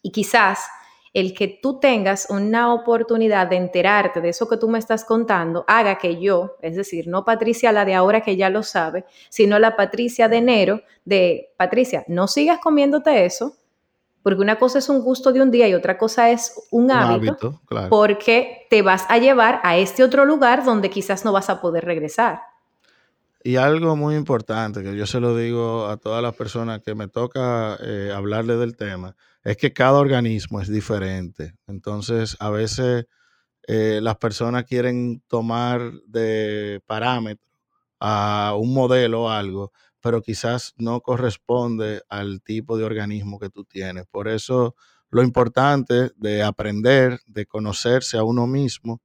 Y 0.03 0.11
quizás 0.11 0.69
el 1.13 1.35
que 1.35 1.59
tú 1.63 1.81
tengas 1.81 2.29
una 2.31 2.73
oportunidad 2.73 3.49
de 3.49 3.57
enterarte 3.57 4.21
de 4.21 4.29
eso 4.31 4.49
que 4.49 4.57
tú 4.57 4.69
me 4.69 4.79
estás 4.79 5.05
contando 5.05 5.65
haga 5.67 5.99
que 5.99 6.21
yo, 6.21 6.57
es 6.61 6.77
decir, 6.77 7.09
no 7.09 7.25
Patricia 7.25 7.73
la 7.73 7.85
de 7.85 7.95
ahora 7.95 8.21
que 8.21 8.37
ya 8.37 8.51
lo 8.51 8.63
sabe, 8.63 9.05
sino 9.29 9.59
la 9.59 9.77
Patricia 9.77 10.29
de 10.29 10.37
enero 10.37 10.83
de 11.05 11.53
Patricia, 11.57 12.05
no 12.09 12.29
sigas 12.29 12.59
comiéndote 12.61 13.25
eso, 13.25 13.57
porque 14.29 14.43
una 14.43 14.59
cosa 14.59 14.79
es 14.79 14.91
un 14.91 15.01
gusto 15.01 15.33
de 15.33 15.41
un 15.41 15.51
día 15.51 15.67
y 15.69 15.73
otra 15.73 15.97
cosa 15.97 16.31
es 16.31 16.53
un, 16.71 16.91
hábito, 16.91 17.63
porque 17.89 18.67
te 18.69 18.83
vas 18.83 19.07
a 19.09 19.17
llevar 19.17 19.59
a 19.65 19.79
este 19.79 20.05
otro 20.05 20.27
lugar 20.27 20.67
donde 20.67 20.91
quizás 20.91 21.25
no 21.25 21.33
vas 21.33 21.49
a 21.49 21.63
poder 21.63 21.87
regresar. 21.87 22.43
Y 23.43 23.57
algo 23.57 23.97
muy 23.97 24.17
importante 24.17 24.83
que 24.83 24.95
yo 24.95 25.07
se 25.07 25.19
lo 25.19 25.35
digo 25.35 25.87
a 25.87 25.97
todas 25.97 26.23
las 26.23 26.35
personas 26.35 26.83
que 26.83 26.95
me 26.95 27.09
toca 27.09 27.79
eh, 27.81 28.13
hablarle 28.15 28.57
del 28.57 28.77
tema, 28.77 29.17
es 29.45 29.57
que 29.57 29.73
cada 29.73 29.99
organismo 29.99 30.61
es 30.61 30.69
diferente. 30.69 31.55
Entonces, 31.67 32.37
a 32.39 32.51
veces 32.51 33.07
eh, 33.67 34.01
las 34.03 34.19
personas 34.19 34.65
quieren 34.65 35.23
tomar 35.27 35.91
de 36.07 36.83
parámetro 36.85 37.47
a 37.99 38.55
un 38.59 38.75
modelo 38.75 39.23
o 39.23 39.31
algo 39.31 39.73
pero 40.01 40.23
quizás 40.23 40.75
no 40.77 41.01
corresponde 41.01 42.03
al 42.09 42.41
tipo 42.43 42.79
de 42.79 42.85
organismo 42.85 43.39
que 43.39 43.51
tú 43.51 43.65
tienes. 43.65 44.07
Por 44.07 44.29
eso 44.29 44.75
lo 45.11 45.23
importante 45.23 46.11
de 46.17 46.43
aprender, 46.43 47.21
de 47.27 47.47
conocerse 47.47 48.19
a 48.19 48.25
uno 48.25 48.47
mismo. 48.47 49.01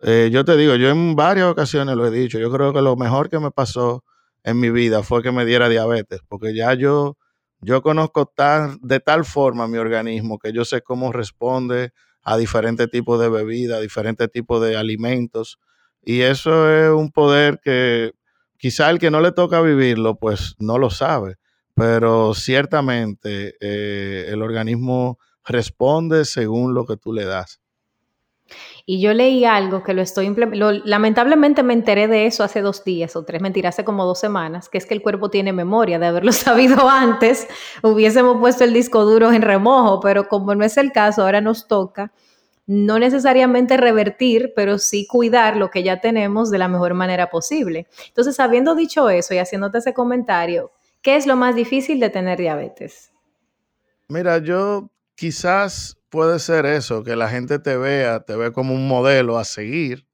Eh, 0.00 0.30
yo 0.32 0.44
te 0.44 0.56
digo, 0.56 0.76
yo 0.76 0.90
en 0.90 1.16
varias 1.16 1.46
ocasiones 1.46 1.96
lo 1.96 2.06
he 2.06 2.10
dicho, 2.10 2.38
yo 2.38 2.52
creo 2.52 2.72
que 2.72 2.82
lo 2.82 2.96
mejor 2.96 3.28
que 3.28 3.38
me 3.38 3.50
pasó 3.50 4.04
en 4.44 4.60
mi 4.60 4.70
vida 4.70 5.02
fue 5.02 5.22
que 5.22 5.32
me 5.32 5.44
diera 5.44 5.68
diabetes, 5.68 6.20
porque 6.28 6.54
ya 6.54 6.74
yo, 6.74 7.16
yo 7.60 7.82
conozco 7.82 8.32
de 8.80 9.00
tal 9.00 9.24
forma 9.24 9.66
mi 9.68 9.78
organismo 9.78 10.38
que 10.38 10.52
yo 10.52 10.64
sé 10.64 10.82
cómo 10.82 11.12
responde 11.12 11.92
a 12.22 12.36
diferentes 12.36 12.90
tipos 12.90 13.18
de 13.20 13.28
bebidas, 13.28 13.78
a 13.78 13.80
diferentes 13.80 14.30
tipos 14.30 14.60
de 14.62 14.76
alimentos. 14.76 15.58
Y 16.02 16.20
eso 16.22 16.70
es 16.70 16.90
un 16.90 17.10
poder 17.10 17.60
que 17.62 18.12
quizá 18.58 18.90
el 18.90 18.98
que 18.98 19.10
no 19.10 19.20
le 19.20 19.32
toca 19.32 19.60
vivirlo, 19.62 20.16
pues 20.16 20.54
no 20.58 20.78
lo 20.78 20.90
sabe, 20.90 21.36
pero 21.74 22.34
ciertamente 22.34 23.54
eh, 23.60 24.26
el 24.28 24.42
organismo 24.42 25.18
responde 25.44 26.24
según 26.24 26.74
lo 26.74 26.84
que 26.84 26.96
tú 26.96 27.12
le 27.12 27.24
das. 27.24 27.60
Y 28.86 29.00
yo 29.00 29.12
leí 29.12 29.44
algo 29.44 29.82
que 29.82 29.92
lo 29.92 30.00
estoy 30.00 30.34
lamentablemente 30.84 31.62
me 31.62 31.74
enteré 31.74 32.08
de 32.08 32.24
eso 32.24 32.42
hace 32.42 32.62
dos 32.62 32.82
días 32.84 33.14
o 33.16 33.24
tres, 33.24 33.42
mentiras, 33.42 33.74
hace 33.74 33.84
como 33.84 34.06
dos 34.06 34.18
semanas, 34.18 34.70
que 34.70 34.78
es 34.78 34.86
que 34.86 34.94
el 34.94 35.02
cuerpo 35.02 35.28
tiene 35.28 35.52
memoria. 35.52 35.98
De 35.98 36.06
haberlo 36.06 36.32
sabido 36.32 36.88
antes, 36.88 37.46
hubiésemos 37.82 38.38
puesto 38.38 38.64
el 38.64 38.72
disco 38.72 39.04
duro 39.04 39.30
en 39.32 39.42
remojo, 39.42 40.00
pero 40.00 40.28
como 40.28 40.54
no 40.54 40.64
es 40.64 40.78
el 40.78 40.92
caso, 40.92 41.22
ahora 41.22 41.42
nos 41.42 41.68
toca 41.68 42.12
no 42.68 42.98
necesariamente 42.98 43.78
revertir, 43.78 44.52
pero 44.54 44.78
sí 44.78 45.06
cuidar 45.06 45.56
lo 45.56 45.70
que 45.70 45.82
ya 45.82 46.02
tenemos 46.02 46.50
de 46.50 46.58
la 46.58 46.68
mejor 46.68 46.92
manera 46.92 47.30
posible. 47.30 47.86
Entonces, 48.08 48.38
habiendo 48.40 48.74
dicho 48.74 49.08
eso 49.08 49.32
y 49.32 49.38
haciéndote 49.38 49.78
ese 49.78 49.94
comentario, 49.94 50.70
¿qué 51.00 51.16
es 51.16 51.26
lo 51.26 51.34
más 51.34 51.56
difícil 51.56 51.98
de 51.98 52.10
tener 52.10 52.38
diabetes? 52.38 53.10
Mira, 54.08 54.36
yo 54.36 54.90
quizás 55.14 55.96
puede 56.10 56.38
ser 56.38 56.66
eso, 56.66 57.02
que 57.02 57.16
la 57.16 57.30
gente 57.30 57.58
te 57.58 57.78
vea, 57.78 58.20
te 58.20 58.36
ve 58.36 58.52
como 58.52 58.74
un 58.74 58.86
modelo 58.86 59.38
a 59.38 59.46
seguir 59.46 60.06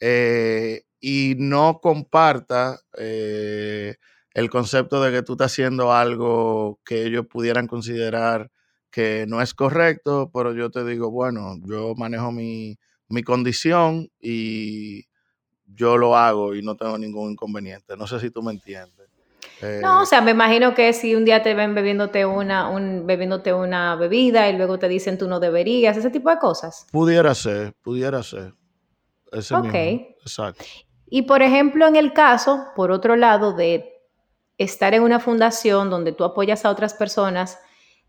eh, 0.00 0.82
y 0.98 1.36
no 1.38 1.78
comparta 1.80 2.80
eh, 2.98 3.94
el 4.32 4.50
concepto 4.50 5.00
de 5.00 5.12
que 5.12 5.22
tú 5.22 5.34
estás 5.34 5.52
haciendo 5.52 5.92
algo 5.92 6.80
que 6.84 7.04
ellos 7.04 7.26
pudieran 7.28 7.68
considerar 7.68 8.50
que 8.94 9.26
no 9.26 9.42
es 9.42 9.54
correcto, 9.54 10.30
pero 10.32 10.54
yo 10.54 10.70
te 10.70 10.84
digo, 10.84 11.10
bueno, 11.10 11.56
yo 11.66 11.96
manejo 11.96 12.30
mi, 12.30 12.78
condición 13.24 14.08
y 14.20 15.06
yo 15.66 15.98
lo 15.98 16.16
hago 16.16 16.54
y 16.54 16.62
no 16.62 16.76
tengo 16.76 16.96
ningún 16.96 17.32
inconveniente. 17.32 17.96
No 17.96 18.06
sé 18.06 18.20
si 18.20 18.30
tú 18.30 18.40
me 18.40 18.52
entiendes. 18.52 19.08
no, 19.82 20.02
o 20.02 20.06
sea, 20.06 20.20
me 20.20 20.30
imagino 20.30 20.74
que 20.74 20.92
si 20.92 21.16
un 21.16 21.24
día 21.24 21.42
te 21.42 21.54
ven 21.54 21.74
bebiéndote 21.74 22.24
una, 22.24 22.68
un, 22.68 23.04
bebiéndote 23.04 23.52
una 23.52 23.96
bebida 23.96 24.48
y 24.48 24.56
luego 24.56 24.78
te 24.78 24.86
dicen 24.88 25.18
tú 25.18 25.26
no 25.26 25.40
deberías, 25.40 25.96
ese 25.96 26.10
tipo 26.10 26.30
de 26.30 26.38
cosas. 26.38 26.86
Pudiera 26.92 27.34
ser, 27.34 27.74
pudiera 27.82 28.22
ser. 28.22 28.54
Ese 29.32 29.56
ok. 29.56 29.74
Exacto. 29.74 30.64
Y 31.08 31.22
por 31.22 31.42
ejemplo, 31.42 31.88
en 31.88 31.96
el 31.96 32.12
caso, 32.12 32.66
por 32.76 32.92
otro 32.92 33.16
lado, 33.16 33.54
de 33.54 33.92
estar 34.56 34.94
en 34.94 35.02
una 35.02 35.18
fundación 35.18 35.90
donde 35.90 36.12
tú 36.12 36.22
apoyas 36.22 36.64
a 36.64 36.70
otras 36.70 36.94
personas 36.94 37.58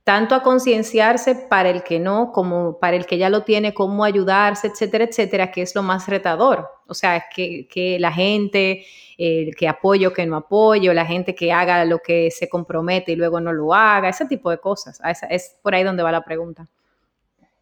tanto 0.06 0.36
a 0.36 0.44
concienciarse 0.44 1.34
para 1.34 1.72
el 1.72 1.82
que 1.82 2.00
no, 2.00 2.32
como 2.32 2.78
para 2.78 2.96
el 2.96 3.08
que 3.08 3.18
ya 3.18 3.32
lo 3.32 3.42
tiene, 3.42 3.74
cómo 3.74 4.06
ayudarse, 4.06 4.68
etcétera, 4.68 5.06
etcétera, 5.06 5.52
que 5.52 5.64
es 5.64 5.74
lo 5.74 5.82
más 5.82 6.08
retador. 6.08 6.70
O 6.86 6.94
sea, 6.94 7.26
que, 7.36 7.68
que 7.68 7.98
la 8.00 8.12
gente, 8.12 8.86
el 9.18 9.56
que 9.56 9.68
apoyo, 9.68 10.14
que 10.14 10.28
no 10.28 10.36
apoyo, 10.38 10.94
la 10.94 11.08
gente 11.08 11.34
que 11.34 11.52
haga 11.52 11.84
lo 11.86 11.98
que 11.98 12.30
se 12.30 12.48
compromete 12.48 13.14
y 13.14 13.16
luego 13.16 13.42
no 13.42 13.52
lo 13.52 13.74
haga, 13.74 14.10
ese 14.10 14.28
tipo 14.28 14.52
de 14.52 14.60
cosas. 14.60 15.02
Es 15.28 15.56
por 15.64 15.74
ahí 15.74 15.84
donde 15.84 16.04
va 16.04 16.12
la 16.12 16.24
pregunta. 16.24 16.68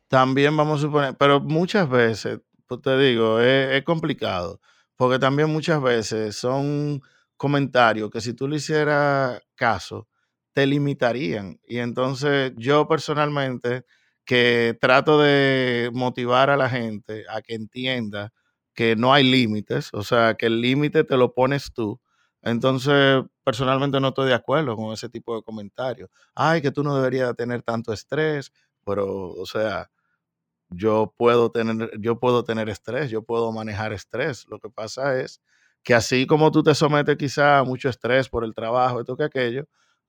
También 0.10 0.56
vamos 0.58 0.80
a 0.80 0.82
suponer, 0.82 1.16
pero 1.16 1.40
muchas 1.40 1.90
veces, 1.90 2.42
pues 2.68 2.82
te 2.82 2.98
digo, 2.98 3.40
es, 3.40 3.72
es 3.72 3.84
complicado, 3.84 4.60
porque 4.98 5.18
también 5.18 5.50
muchas 5.50 5.82
veces 5.82 6.36
son 6.36 7.02
comentarios 7.38 8.12
que 8.12 8.20
si 8.20 8.34
tú 8.34 8.50
le 8.50 8.58
hicieras 8.58 9.42
caso, 9.56 10.08
te 10.54 10.66
limitarían. 10.68 11.60
Y 11.66 11.80
entonces 11.80 12.54
yo 12.58 12.88
personalmente, 12.88 13.86
que 14.26 14.78
trato 14.80 15.20
de 15.22 15.90
motivar 15.94 16.50
a 16.50 16.58
la 16.58 16.70
gente 16.70 17.26
a 17.30 17.42
que 17.42 17.56
entienda 17.56 18.32
que 18.74 18.96
no 18.96 19.14
hay 19.14 19.24
límites, 19.24 19.90
o 19.94 20.04
sea, 20.04 20.36
que 20.36 20.48
el 20.48 20.62
límite 20.62 21.04
te 21.04 21.18
lo 21.18 21.34
pones 21.34 21.74
tú. 21.74 22.00
Entonces, 22.42 23.24
personalmente 23.44 24.00
no 24.00 24.10
estoy 24.10 24.28
de 24.30 24.34
acuerdo 24.36 24.76
con 24.76 24.94
ese 24.94 25.10
tipo 25.10 25.36
de 25.36 25.44
comentarios. 25.44 26.10
Ay, 26.36 26.62
que 26.62 26.72
tú 26.72 26.84
no 26.84 26.96
deberías 26.96 27.36
tener 27.36 27.62
tanto 27.64 27.94
estrés, 27.94 28.52
pero, 28.86 29.30
o 29.32 29.46
sea, 29.46 29.90
yo 30.70 31.14
puedo 31.18 31.52
tener, 31.52 31.92
yo 32.00 32.20
puedo 32.20 32.44
tener 32.44 32.70
estrés, 32.70 33.12
yo 33.12 33.24
puedo 33.24 33.52
manejar 33.52 33.94
estrés. 33.94 34.46
Lo 34.50 34.60
que 34.60 34.70
pasa 34.70 35.20
es 35.20 35.42
que 35.84 35.94
así 35.94 36.26
como 36.28 36.52
tú 36.52 36.64
te 36.64 36.76
sometes 36.76 37.18
quizá 37.18 37.60
a 37.60 37.64
mucho 37.64 37.90
estrés 37.90 38.30
por 38.30 38.44
el 38.46 38.56
trabajo, 38.56 39.00
esto 39.02 39.18
que 39.18 39.26
aquello, 39.26 39.66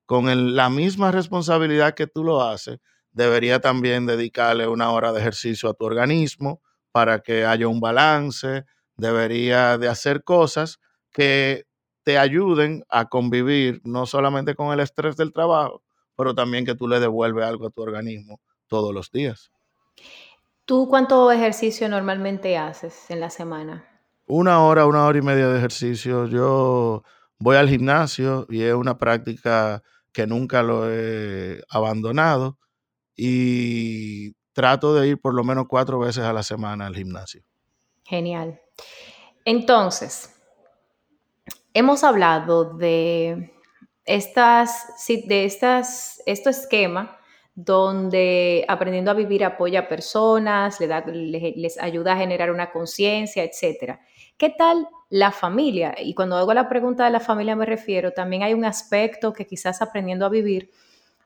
con 0.07 0.55
la 0.55 0.71
misma 0.71 1.11
responsabilidad 1.11 1.95
que 1.95 2.07
tú 2.07 2.25
lo 2.25 2.43
haces, 2.43 2.79
debería 3.13 3.61
también 3.61 4.07
dedicarle 4.07 4.67
una 4.67 4.91
hora 4.91 5.13
de 5.13 5.21
ejercicio 5.21 5.71
a 5.71 5.75
tu 5.75 5.85
organismo 5.85 6.61
para 6.93 7.21
que 7.21 7.45
haya 7.45 7.69
un 7.69 7.81
balance, 7.81 8.65
debería 8.97 9.79
de 9.79 9.89
hacer 9.89 10.23
cosas 10.25 10.79
que 11.13 11.65
te 12.03 12.19
ayuden 12.19 12.85
a 12.89 13.09
convivir 13.09 13.81
no 13.85 14.07
solamente 14.07 14.55
con 14.55 14.73
el 14.73 14.81
estrés 14.81 15.17
del 15.17 15.33
trabajo, 15.33 15.83
pero 16.17 16.35
también 16.35 16.67
que 16.67 16.75
tú 16.75 16.87
le 16.87 17.01
devuelves 17.01 17.45
algo 17.45 17.67
a 17.67 17.71
tu 17.71 17.83
organismo 17.83 18.41
todos 18.69 18.93
los 18.93 19.11
días. 19.11 19.51
¿Tú 20.65 20.89
cuánto 20.89 21.31
ejercicio 21.31 21.89
normalmente 21.89 22.57
haces 22.57 23.11
en 23.11 23.21
la 23.21 23.31
semana? 23.31 23.85
Una 24.27 24.63
hora, 24.63 24.87
una 24.87 25.05
hora 25.05 25.19
y 25.19 25.23
media 25.23 25.49
de 25.49 25.59
ejercicio. 25.59 26.27
Yo 26.27 27.03
voy 27.39 27.57
al 27.57 27.69
gimnasio 27.69 28.47
y 28.49 28.63
es 28.63 28.75
una 28.75 28.97
práctica 28.97 29.83
que 30.15 30.27
nunca 30.27 30.63
lo 30.63 30.91
he 30.91 31.61
abandonado 31.69 32.59
y 33.17 34.33
trato 34.55 34.95
de 34.95 35.09
ir 35.09 35.21
por 35.21 35.35
lo 35.35 35.45
menos 35.45 35.67
cuatro 35.69 35.99
veces 35.99 36.25
a 36.25 36.33
la 36.33 36.43
semana 36.43 36.87
al 36.87 36.95
gimnasio. 36.95 37.43
Genial. 38.05 38.61
Entonces, 39.45 40.35
hemos 41.75 42.05
hablado 42.05 42.77
de 42.77 43.53
estas, 44.05 44.87
de 45.09 45.45
estas, 45.45 46.23
este 46.27 46.51
esquema 46.51 47.19
donde 47.55 48.65
aprendiendo 48.69 49.11
a 49.11 49.15
vivir 49.15 49.45
apoya 49.45 49.81
a 49.81 49.89
personas, 49.89 50.79
les, 50.81 51.79
ayuda 51.81 52.13
a 52.13 52.17
generar 52.17 52.51
una 52.51 52.71
conciencia, 52.71 53.45
etc. 53.45 53.99
¿Qué 54.37 54.51
tal 54.51 54.89
la 55.15 55.31
familia? 55.31 55.95
Y 55.97 56.13
cuando 56.13 56.37
hago 56.37 56.53
la 56.55 56.69
pregunta 56.69 57.05
de 57.05 57.13
la 57.13 57.21
familia 57.21 57.55
me 57.55 57.67
refiero, 57.67 58.11
también 58.11 58.43
hay 58.43 58.53
un 58.53 58.65
aspecto 58.65 59.33
que 59.33 59.47
quizás 59.47 59.81
aprendiendo 59.81 60.27
a 60.27 60.29
vivir 60.29 60.73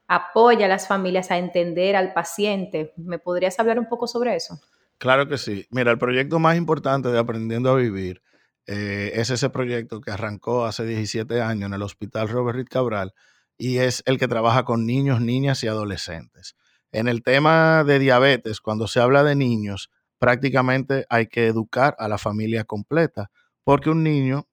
apoya 0.06 0.66
a 0.66 0.68
las 0.68 0.86
familias 0.86 1.30
a 1.30 1.38
entender 1.38 1.96
al 1.96 2.12
paciente. 2.12 2.92
¿Me 2.98 3.18
podrías 3.18 3.58
hablar 3.58 3.78
un 3.78 3.88
poco 3.88 4.06
sobre 4.06 4.36
eso? 4.36 4.60
Claro 4.98 5.26
que 5.26 5.38
sí. 5.38 5.66
Mira, 5.70 5.90
el 5.90 5.96
proyecto 5.96 6.38
más 6.38 6.58
importante 6.58 7.08
de 7.08 7.18
Aprendiendo 7.18 7.70
a 7.70 7.76
Vivir 7.76 8.20
eh, 8.66 9.12
es 9.14 9.30
ese 9.30 9.48
proyecto 9.48 10.02
que 10.02 10.10
arrancó 10.10 10.66
hace 10.66 10.84
17 10.84 11.40
años 11.40 11.68
en 11.68 11.72
el 11.74 11.82
Hospital 11.82 12.28
Robert 12.28 12.56
Reed 12.56 12.66
Cabral 12.68 13.14
y 13.56 13.78
es 13.78 14.02
el 14.04 14.18
que 14.18 14.28
trabaja 14.28 14.64
con 14.64 14.84
niños, 14.84 15.22
niñas 15.22 15.64
y 15.64 15.68
adolescentes. 15.68 16.56
En 16.92 17.08
el 17.08 17.22
tema 17.22 17.84
de 17.84 17.98
diabetes, 17.98 18.60
cuando 18.60 18.86
se 18.86 19.00
habla 19.00 19.24
de 19.24 19.34
niños, 19.34 19.90
prácticamente 20.18 21.06
hay 21.08 21.28
que 21.28 21.46
educar 21.46 21.96
a 21.98 22.06
la 22.06 22.18
familia 22.18 22.64
completa, 22.64 23.30
porque 23.64 23.90
un 23.90 24.02
niño, 24.02 24.46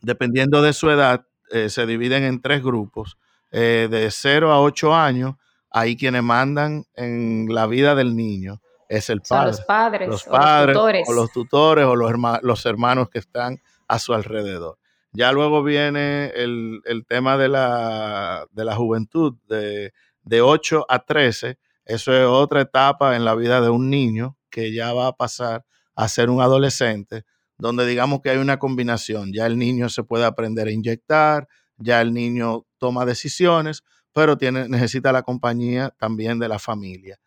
dependiendo 0.00 0.62
de 0.62 0.72
su 0.72 0.90
edad, 0.90 1.26
eh, 1.50 1.68
se 1.68 1.86
dividen 1.86 2.24
en 2.24 2.40
tres 2.40 2.62
grupos, 2.62 3.18
eh, 3.50 3.88
de 3.90 4.10
0 4.10 4.52
a 4.52 4.60
8 4.60 4.94
años, 4.94 5.34
ahí 5.70 5.96
quienes 5.96 6.22
mandan 6.22 6.84
en 6.94 7.46
la 7.50 7.66
vida 7.66 7.94
del 7.94 8.16
niño 8.16 8.60
es 8.88 9.08
el 9.08 9.20
padre. 9.20 9.46
los 9.48 9.60
padres, 9.62 10.08
los 10.08 10.24
padres 10.24 10.76
o 10.76 10.80
los 10.80 10.82
tutores, 10.82 11.08
o, 11.08 11.12
los, 11.12 11.32
tutores, 11.32 11.84
o 11.86 11.96
los, 11.96 12.12
los 12.42 12.66
hermanos 12.66 13.08
que 13.08 13.20
están 13.20 13.60
a 13.86 13.98
su 13.98 14.14
alrededor. 14.14 14.78
Ya 15.12 15.32
luego 15.32 15.62
viene 15.62 16.26
el, 16.34 16.82
tema 17.08 17.36
de 17.36 17.48
la, 17.48 18.46
de 18.52 18.64
la 18.64 18.76
juventud, 18.76 19.34
de, 19.48 19.92
de 20.22 20.40
8 20.40 20.86
a 20.88 21.00
13. 21.00 21.58
Eso 21.84 22.12
es 22.12 22.24
otra 22.26 22.60
etapa 22.60 23.16
en 23.16 23.24
la 23.24 23.34
vida 23.34 23.60
de 23.60 23.70
un 23.70 23.90
niño 23.90 24.36
que 24.50 24.72
ya 24.72 24.92
va 24.92 25.08
a 25.08 25.12
pasar 25.12 25.64
a 25.96 26.08
ser 26.08 26.30
un 26.30 26.40
adolescente, 26.40 27.24
donde 27.60 27.86
digamos 27.86 28.20
que 28.20 28.30
hay 28.30 28.38
una 28.38 28.58
combinación. 28.58 29.32
Ya 29.32 29.46
el 29.46 29.58
niño 29.58 29.88
se 29.88 30.02
puede 30.02 30.24
aprender 30.24 30.68
a 30.68 30.70
inyectar, 30.70 31.48
ya 31.76 32.00
el 32.00 32.12
niño 32.12 32.66
toma 32.78 33.04
decisiones, 33.04 33.84
pero 34.12 34.36
tiene, 34.36 34.68
necesita 34.68 35.12
la 35.12 35.22
compañía 35.22 35.94
también 35.98 36.38
de 36.38 36.48
la 36.48 36.58
familia. 36.58 37.18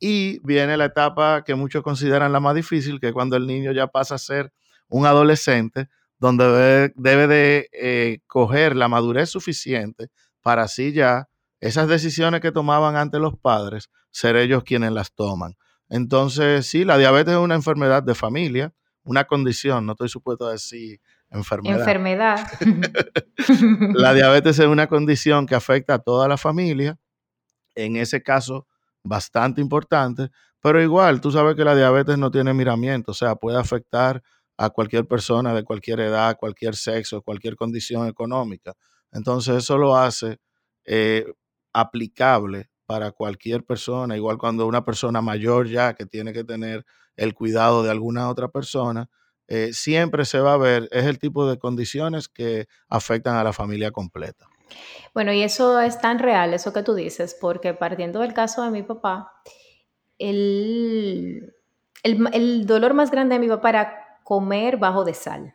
Y 0.00 0.40
viene 0.40 0.76
la 0.76 0.86
etapa 0.86 1.44
que 1.44 1.54
muchos 1.54 1.82
consideran 1.82 2.32
la 2.32 2.40
más 2.40 2.54
difícil, 2.54 2.98
que 2.98 3.08
es 3.08 3.12
cuando 3.12 3.36
el 3.36 3.46
niño 3.46 3.72
ya 3.72 3.86
pasa 3.86 4.16
a 4.16 4.18
ser 4.18 4.52
un 4.88 5.06
adolescente, 5.06 5.88
donde 6.18 6.92
debe, 6.94 7.26
de 7.26 7.68
eh, 7.72 8.20
coger 8.26 8.76
la 8.76 8.88
madurez 8.88 9.30
suficiente 9.30 10.08
para 10.40 10.62
así 10.62 10.92
ya 10.92 11.28
esas 11.60 11.88
decisiones 11.88 12.40
que 12.40 12.52
tomaban 12.52 12.96
antes 12.96 13.20
los 13.20 13.36
padres, 13.36 13.90
ser 14.10 14.36
ellos 14.36 14.62
quienes 14.64 14.92
las 14.92 15.12
toman. 15.12 15.56
Entonces, 15.88 16.66
sí, 16.66 16.84
la 16.84 16.96
diabetes 16.96 17.34
es 17.34 17.40
una 17.40 17.54
enfermedad 17.54 18.02
de 18.02 18.14
familia, 18.14 18.72
una 19.04 19.24
condición, 19.24 19.86
no 19.86 19.92
estoy 19.92 20.08
supuesto 20.08 20.46
a 20.46 20.52
decir 20.52 21.00
enfermedad. 21.30 21.78
Enfermedad. 21.78 22.48
la 23.94 24.14
diabetes 24.14 24.58
es 24.58 24.66
una 24.66 24.86
condición 24.86 25.46
que 25.46 25.54
afecta 25.54 25.94
a 25.94 25.98
toda 25.98 26.28
la 26.28 26.36
familia, 26.36 26.98
en 27.74 27.96
ese 27.96 28.22
caso 28.22 28.66
bastante 29.02 29.60
importante, 29.60 30.30
pero 30.60 30.80
igual, 30.80 31.20
tú 31.20 31.32
sabes 31.32 31.56
que 31.56 31.64
la 31.64 31.74
diabetes 31.74 32.16
no 32.18 32.30
tiene 32.30 32.54
miramiento, 32.54 33.10
o 33.12 33.14
sea, 33.14 33.34
puede 33.34 33.58
afectar 33.58 34.22
a 34.56 34.70
cualquier 34.70 35.06
persona 35.06 35.54
de 35.54 35.64
cualquier 35.64 36.00
edad, 36.00 36.36
cualquier 36.38 36.76
sexo, 36.76 37.22
cualquier 37.22 37.56
condición 37.56 38.06
económica. 38.06 38.74
Entonces 39.10 39.56
eso 39.56 39.76
lo 39.76 39.96
hace 39.96 40.38
eh, 40.84 41.26
aplicable 41.72 42.70
para 42.92 43.10
cualquier 43.10 43.64
persona, 43.64 44.18
igual 44.18 44.36
cuando 44.36 44.66
una 44.66 44.84
persona 44.84 45.22
mayor 45.22 45.66
ya 45.66 45.94
que 45.94 46.04
tiene 46.04 46.34
que 46.34 46.44
tener 46.44 46.84
el 47.16 47.32
cuidado 47.32 47.82
de 47.82 47.90
alguna 47.90 48.28
otra 48.28 48.48
persona, 48.48 49.08
eh, 49.48 49.70
siempre 49.72 50.26
se 50.26 50.40
va 50.40 50.52
a 50.52 50.58
ver, 50.58 50.90
es 50.92 51.06
el 51.06 51.18
tipo 51.18 51.48
de 51.48 51.58
condiciones 51.58 52.28
que 52.28 52.66
afectan 52.90 53.36
a 53.36 53.44
la 53.44 53.54
familia 53.54 53.92
completa. 53.92 54.46
Bueno, 55.14 55.32
y 55.32 55.42
eso 55.42 55.80
es 55.80 56.02
tan 56.02 56.18
real, 56.18 56.52
eso 56.52 56.74
que 56.74 56.82
tú 56.82 56.94
dices, 56.94 57.34
porque 57.40 57.72
partiendo 57.72 58.20
del 58.20 58.34
caso 58.34 58.62
de 58.62 58.70
mi 58.70 58.82
papá, 58.82 59.32
el, 60.18 61.54
el, 62.02 62.28
el 62.34 62.66
dolor 62.66 62.92
más 62.92 63.10
grande 63.10 63.36
de 63.36 63.40
mi 63.40 63.48
papá 63.48 63.70
era 63.70 64.20
comer 64.22 64.76
bajo 64.76 65.02
de 65.06 65.14
sal. 65.14 65.54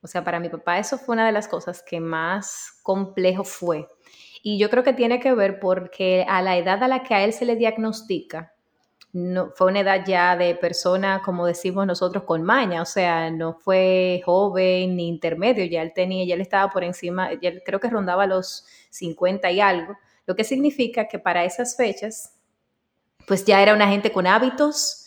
O 0.00 0.06
sea, 0.06 0.24
para 0.24 0.40
mi 0.40 0.48
papá 0.48 0.78
eso 0.78 0.96
fue 0.96 1.12
una 1.12 1.26
de 1.26 1.32
las 1.32 1.46
cosas 1.46 1.82
que 1.82 2.00
más 2.00 2.80
complejo 2.82 3.44
fue. 3.44 3.86
Y 4.46 4.58
yo 4.58 4.68
creo 4.68 4.84
que 4.84 4.92
tiene 4.92 5.20
que 5.20 5.32
ver 5.32 5.58
porque 5.58 6.26
a 6.28 6.42
la 6.42 6.58
edad 6.58 6.82
a 6.82 6.88
la 6.88 7.02
que 7.02 7.14
a 7.14 7.24
él 7.24 7.32
se 7.32 7.46
le 7.46 7.56
diagnostica, 7.56 8.52
no, 9.14 9.52
fue 9.54 9.68
una 9.68 9.80
edad 9.80 10.04
ya 10.06 10.36
de 10.36 10.54
persona, 10.54 11.22
como 11.24 11.46
decimos 11.46 11.86
nosotros, 11.86 12.24
con 12.24 12.42
maña, 12.42 12.82
o 12.82 12.84
sea, 12.84 13.30
no 13.30 13.54
fue 13.54 14.20
joven 14.26 14.96
ni 14.96 15.08
intermedio, 15.08 15.64
ya 15.64 15.80
él 15.80 15.92
tenía, 15.94 16.26
ya 16.26 16.34
él 16.34 16.42
estaba 16.42 16.70
por 16.70 16.84
encima, 16.84 17.30
creo 17.64 17.80
que 17.80 17.88
rondaba 17.88 18.26
los 18.26 18.66
50 18.90 19.50
y 19.50 19.60
algo, 19.60 19.96
lo 20.26 20.36
que 20.36 20.44
significa 20.44 21.08
que 21.08 21.18
para 21.18 21.44
esas 21.44 21.74
fechas, 21.74 22.34
pues 23.26 23.46
ya 23.46 23.62
era 23.62 23.72
una 23.72 23.88
gente 23.88 24.12
con 24.12 24.26
hábitos, 24.26 25.04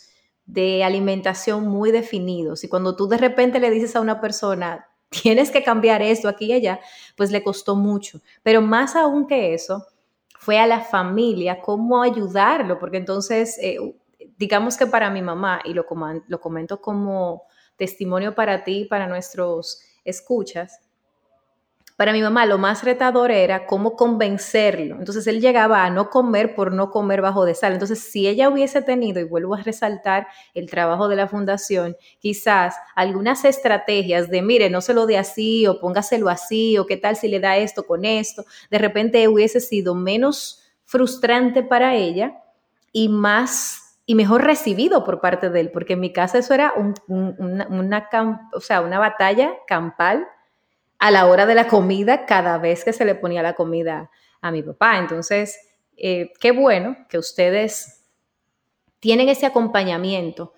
de 0.48 0.82
alimentación 0.82 1.68
muy 1.68 1.92
definidos. 1.92 2.64
Y 2.64 2.68
cuando 2.68 2.96
tú 2.96 3.06
de 3.06 3.18
repente 3.18 3.60
le 3.60 3.70
dices 3.70 3.94
a 3.94 4.00
una 4.00 4.20
persona, 4.20 4.87
tienes 5.08 5.50
que 5.50 5.62
cambiar 5.62 6.02
esto 6.02 6.28
aquí 6.28 6.46
y 6.46 6.52
allá, 6.52 6.80
pues 7.16 7.30
le 7.30 7.42
costó 7.42 7.76
mucho. 7.76 8.20
Pero 8.42 8.60
más 8.60 8.96
aún 8.96 9.26
que 9.26 9.54
eso, 9.54 9.86
fue 10.38 10.58
a 10.58 10.66
la 10.66 10.80
familia 10.80 11.60
cómo 11.60 12.02
ayudarlo, 12.02 12.78
porque 12.78 12.96
entonces, 12.96 13.58
eh, 13.60 13.78
digamos 14.36 14.76
que 14.76 14.86
para 14.86 15.10
mi 15.10 15.20
mamá, 15.20 15.60
y 15.64 15.74
lo, 15.74 15.86
lo 16.28 16.40
comento 16.40 16.80
como 16.80 17.42
testimonio 17.76 18.34
para 18.34 18.64
ti 18.64 18.84
para 18.84 19.06
nuestros 19.06 19.80
escuchas, 20.04 20.80
para 21.98 22.12
mi 22.12 22.22
mamá 22.22 22.46
lo 22.46 22.58
más 22.58 22.84
retador 22.84 23.32
era 23.32 23.66
cómo 23.66 23.96
convencerlo. 23.96 24.94
Entonces 25.00 25.26
él 25.26 25.40
llegaba 25.40 25.84
a 25.84 25.90
no 25.90 26.10
comer 26.10 26.54
por 26.54 26.72
no 26.72 26.92
comer 26.92 27.20
bajo 27.20 27.44
de 27.44 27.56
sal. 27.56 27.72
Entonces 27.72 27.98
si 27.98 28.28
ella 28.28 28.48
hubiese 28.48 28.82
tenido, 28.82 29.18
y 29.18 29.24
vuelvo 29.24 29.56
a 29.56 29.62
resaltar 29.62 30.28
el 30.54 30.70
trabajo 30.70 31.08
de 31.08 31.16
la 31.16 31.26
fundación, 31.26 31.96
quizás 32.20 32.76
algunas 32.94 33.44
estrategias 33.44 34.30
de, 34.30 34.42
mire, 34.42 34.70
no 34.70 34.80
se 34.80 34.94
lo 34.94 35.06
dé 35.06 35.18
así 35.18 35.66
o 35.66 35.80
póngaselo 35.80 36.28
así 36.28 36.78
o 36.78 36.86
qué 36.86 36.96
tal 36.96 37.16
si 37.16 37.26
le 37.26 37.40
da 37.40 37.56
esto 37.56 37.84
con 37.84 38.04
esto, 38.04 38.44
de 38.70 38.78
repente 38.78 39.26
hubiese 39.26 39.58
sido 39.58 39.96
menos 39.96 40.62
frustrante 40.84 41.64
para 41.64 41.96
ella 41.96 42.44
y 42.92 43.08
más 43.08 43.98
y 44.06 44.14
mejor 44.14 44.44
recibido 44.44 45.02
por 45.02 45.20
parte 45.20 45.50
de 45.50 45.58
él, 45.58 45.70
porque 45.72 45.94
en 45.94 46.00
mi 46.00 46.12
casa 46.12 46.38
eso 46.38 46.54
era 46.54 46.74
una, 47.08 48.08
o 48.54 48.60
sea, 48.60 48.82
una 48.82 49.00
batalla 49.00 49.50
campal 49.66 50.28
a 50.98 51.10
la 51.10 51.26
hora 51.26 51.46
de 51.46 51.54
la 51.54 51.68
comida 51.68 52.26
cada 52.26 52.58
vez 52.58 52.84
que 52.84 52.92
se 52.92 53.04
le 53.04 53.14
ponía 53.14 53.42
la 53.42 53.54
comida 53.54 54.10
a 54.40 54.50
mi 54.50 54.62
papá. 54.62 54.98
Entonces, 54.98 55.58
eh, 55.96 56.32
qué 56.40 56.50
bueno 56.52 56.96
que 57.08 57.18
ustedes 57.18 58.04
tienen 59.00 59.28
ese 59.28 59.46
acompañamiento, 59.46 60.54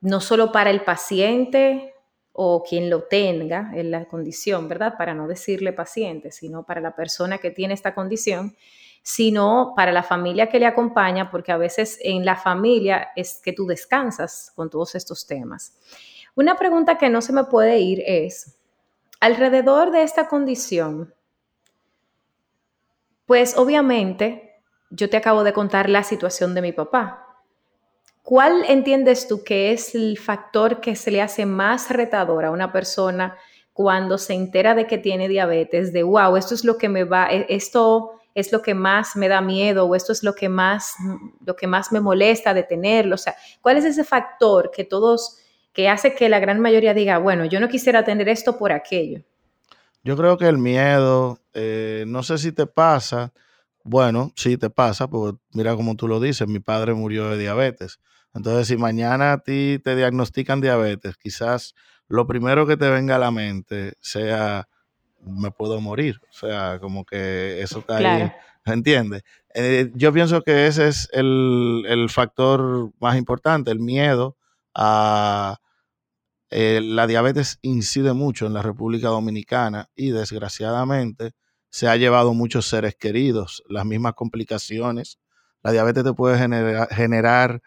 no 0.00 0.20
solo 0.20 0.52
para 0.52 0.70
el 0.70 0.82
paciente 0.82 1.94
o 2.32 2.64
quien 2.64 2.90
lo 2.90 3.04
tenga 3.04 3.70
en 3.74 3.92
la 3.92 4.06
condición, 4.06 4.68
¿verdad? 4.68 4.96
Para 4.98 5.14
no 5.14 5.28
decirle 5.28 5.72
paciente, 5.72 6.32
sino 6.32 6.64
para 6.64 6.80
la 6.80 6.96
persona 6.96 7.38
que 7.38 7.52
tiene 7.52 7.74
esta 7.74 7.94
condición, 7.94 8.56
sino 9.02 9.72
para 9.76 9.92
la 9.92 10.02
familia 10.02 10.48
que 10.48 10.58
le 10.58 10.66
acompaña, 10.66 11.30
porque 11.30 11.52
a 11.52 11.56
veces 11.56 11.98
en 12.02 12.24
la 12.24 12.36
familia 12.36 13.08
es 13.14 13.40
que 13.40 13.52
tú 13.52 13.66
descansas 13.66 14.52
con 14.56 14.68
todos 14.68 14.96
estos 14.96 15.26
temas. 15.26 15.78
Una 16.34 16.56
pregunta 16.56 16.98
que 16.98 17.08
no 17.08 17.22
se 17.22 17.32
me 17.32 17.44
puede 17.44 17.78
ir 17.78 18.02
es, 18.04 18.58
Alrededor 19.24 19.90
de 19.90 20.02
esta 20.02 20.28
condición, 20.28 21.14
pues 23.24 23.56
obviamente 23.56 24.60
yo 24.90 25.08
te 25.08 25.16
acabo 25.16 25.44
de 25.44 25.54
contar 25.54 25.88
la 25.88 26.02
situación 26.02 26.54
de 26.54 26.60
mi 26.60 26.72
papá. 26.72 27.42
¿Cuál 28.22 28.66
entiendes 28.68 29.26
tú 29.26 29.42
que 29.42 29.72
es 29.72 29.94
el 29.94 30.18
factor 30.18 30.82
que 30.82 30.94
se 30.94 31.10
le 31.10 31.22
hace 31.22 31.46
más 31.46 31.88
retador 31.88 32.44
a 32.44 32.50
una 32.50 32.70
persona 32.70 33.34
cuando 33.72 34.18
se 34.18 34.34
entera 34.34 34.74
de 34.74 34.86
que 34.86 34.98
tiene 34.98 35.26
diabetes? 35.26 35.94
De, 35.94 36.02
wow, 36.02 36.36
esto 36.36 36.54
es 36.54 36.62
lo 36.62 36.76
que 36.76 36.90
me 36.90 37.04
va, 37.04 37.28
e, 37.32 37.46
esto 37.48 38.20
es 38.34 38.52
lo 38.52 38.60
que 38.60 38.74
más 38.74 39.16
me 39.16 39.28
da 39.28 39.40
miedo 39.40 39.86
o 39.86 39.94
esto 39.94 40.12
es 40.12 40.22
lo 40.22 40.34
que 40.34 40.50
más, 40.50 40.96
lo 41.46 41.56
que 41.56 41.66
más 41.66 41.92
me 41.92 42.00
molesta 42.00 42.52
de 42.52 42.64
tenerlo. 42.64 43.14
O 43.14 43.18
sea, 43.18 43.34
¿cuál 43.62 43.78
es 43.78 43.86
ese 43.86 44.04
factor 44.04 44.70
que 44.70 44.84
todos 44.84 45.38
que 45.74 45.88
hace 45.88 46.14
que 46.14 46.28
la 46.28 46.38
gran 46.38 46.60
mayoría 46.60 46.94
diga, 46.94 47.18
bueno, 47.18 47.44
yo 47.44 47.60
no 47.60 47.68
quisiera 47.68 48.04
tener 48.04 48.28
esto 48.28 48.56
por 48.56 48.72
aquello? 48.72 49.20
Yo 50.04 50.16
creo 50.16 50.38
que 50.38 50.46
el 50.46 50.56
miedo, 50.56 51.40
eh, 51.52 52.04
no 52.06 52.22
sé 52.22 52.38
si 52.38 52.52
te 52.52 52.66
pasa, 52.66 53.32
bueno, 53.82 54.32
sí 54.36 54.56
te 54.56 54.70
pasa, 54.70 55.08
porque 55.08 55.38
mira 55.52 55.74
como 55.74 55.96
tú 55.96 56.06
lo 56.06 56.20
dices, 56.20 56.46
mi 56.46 56.60
padre 56.60 56.94
murió 56.94 57.28
de 57.28 57.38
diabetes. 57.38 57.98
Entonces, 58.32 58.68
si 58.68 58.76
mañana 58.76 59.32
a 59.32 59.38
ti 59.38 59.80
te 59.82 59.96
diagnostican 59.96 60.60
diabetes, 60.60 61.16
quizás 61.16 61.74
lo 62.06 62.26
primero 62.26 62.66
que 62.66 62.76
te 62.76 62.88
venga 62.88 63.16
a 63.16 63.18
la 63.18 63.30
mente 63.30 63.94
sea, 64.00 64.68
me 65.20 65.50
puedo 65.50 65.80
morir. 65.80 66.20
O 66.30 66.32
sea, 66.32 66.78
como 66.80 67.04
que 67.04 67.60
eso 67.60 67.80
está 67.80 67.96
ahí, 67.96 68.32
¿entiendes? 68.64 69.22
Eh, 69.54 69.90
yo 69.94 70.12
pienso 70.12 70.42
que 70.42 70.66
ese 70.66 70.88
es 70.88 71.08
el, 71.12 71.84
el 71.88 72.10
factor 72.10 72.92
más 73.00 73.16
importante, 73.16 73.70
el 73.72 73.80
miedo 73.80 74.36
a 74.74 75.58
eh, 76.56 76.80
la 76.80 77.08
diabetes 77.08 77.58
incide 77.62 78.12
mucho 78.12 78.46
en 78.46 78.54
la 78.54 78.62
República 78.62 79.08
Dominicana 79.08 79.88
y 79.96 80.10
desgraciadamente 80.10 81.32
se 81.68 81.88
ha 81.88 81.96
llevado 81.96 82.32
muchos 82.32 82.68
seres 82.68 82.94
queridos, 82.94 83.64
las 83.68 83.84
mismas 83.84 84.14
complicaciones. 84.14 85.18
La 85.64 85.72
diabetes 85.72 86.04
te 86.04 86.12
puede 86.12 86.38
generar, 86.38 87.60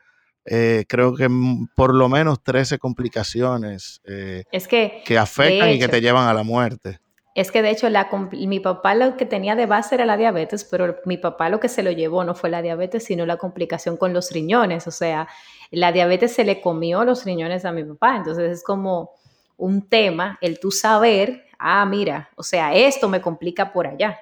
eh, 0.46 0.86
creo 0.88 1.14
que 1.16 1.28
por 1.76 1.94
lo 1.94 2.08
menos 2.08 2.42
13 2.42 2.80
complicaciones 2.80 4.00
eh, 4.06 4.46
es 4.54 4.70
que, 4.70 5.04
que 5.04 5.18
afectan 5.18 5.72
y 5.72 5.80
que 5.80 5.90
te 5.90 6.00
llevan 6.00 6.30
a 6.30 6.34
la 6.34 6.44
muerte. 6.44 7.02
Es 7.36 7.52
que 7.52 7.62
de 7.62 7.72
hecho 7.72 7.90
mi 8.32 8.62
papá 8.62 8.96
lo 8.96 9.18
que 9.18 9.26
tenía 9.26 9.58
de 9.58 9.66
base 9.66 9.96
era 9.96 10.06
la 10.06 10.16
diabetes, 10.16 10.64
pero 10.64 10.96
mi 11.04 11.18
papá 11.18 11.50
lo 11.50 11.60
que 11.60 11.68
se 11.68 11.84
lo 11.84 11.92
llevó 11.92 12.24
no 12.24 12.36
fue 12.36 12.50
la 12.50 12.62
diabetes, 12.62 13.04
sino 13.04 13.26
la 13.26 13.36
complicación 13.36 13.98
con 13.98 14.14
los 14.14 14.32
riñones. 14.32 14.88
O 14.88 14.92
sea, 14.92 15.28
la 15.72 15.92
diabetes 15.92 16.34
se 16.34 16.44
le 16.44 16.62
comió 16.62 17.04
los 17.04 17.26
riñones 17.26 17.66
a 17.66 17.72
mi 17.72 17.84
papá, 17.84 18.18
entonces 18.18 18.52
es 18.52 18.64
como 18.64 19.12
un 19.58 19.88
tema, 19.88 20.38
el 20.42 20.60
tú 20.60 20.72
saber, 20.72 21.46
ah, 21.60 21.86
mira, 21.86 22.30
o 22.36 22.44
sea, 22.44 22.74
esto 22.76 23.10
me 23.10 23.22
complica 23.22 23.74
por 23.74 23.88
allá. 23.88 24.18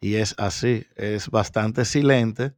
Y 0.00 0.16
es 0.16 0.34
así, 0.38 0.86
es 0.96 1.30
bastante 1.30 1.84
silente 1.84 2.52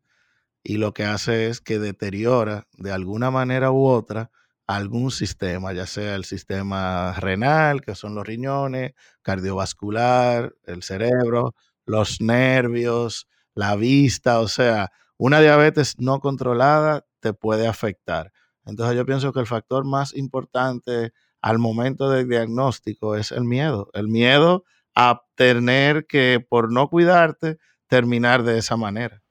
y 0.65 0.79
lo 0.79 0.93
que 0.93 1.05
hace 1.05 1.47
es 1.47 1.61
que 1.61 1.79
deteriora 1.79 2.67
de 2.77 2.91
alguna 2.91 3.31
manera 3.31 3.71
u 3.71 3.87
otra 3.87 4.31
algún 4.67 5.13
sistema, 5.13 5.73
ya 5.73 5.87
sea 5.87 6.17
el 6.17 6.25
sistema 6.25 7.13
renal, 7.13 7.83
que 7.83 7.95
son 7.95 8.17
los 8.17 8.27
riñones, 8.27 8.95
cardiovascular, 9.23 10.55
el 10.65 10.83
cerebro, 10.83 11.55
los 11.85 12.21
nervios, 12.21 13.29
la 13.55 13.77
vista, 13.77 14.41
o 14.41 14.49
sea, 14.49 14.91
una 15.19 15.41
diabetes 15.41 15.99
no 15.99 16.21
controlada 16.21 17.07
te 17.21 17.33
puede 17.33 17.67
afectar. 17.67 18.33
Entonces 18.65 18.97
yo 18.97 19.07
pienso 19.07 19.33
que 19.33 19.41
el 19.41 19.47
factor 19.47 19.85
más 19.85 20.15
importante 20.15 21.13
al 21.41 21.59
momento 21.59 22.11
del 22.11 22.29
diagnóstico 22.29 23.15
es 23.15 23.31
el 23.31 23.45
miedo, 23.45 23.91
el 23.95 24.09
miedo 24.09 24.65
a 24.95 25.23
tener 25.37 26.07
que 26.07 26.45
por 26.47 26.73
no 26.73 26.89
cuidarte 26.89 27.59
terminar 27.87 28.43
de 28.43 28.59
esa 28.59 28.77
manera. 28.77 29.23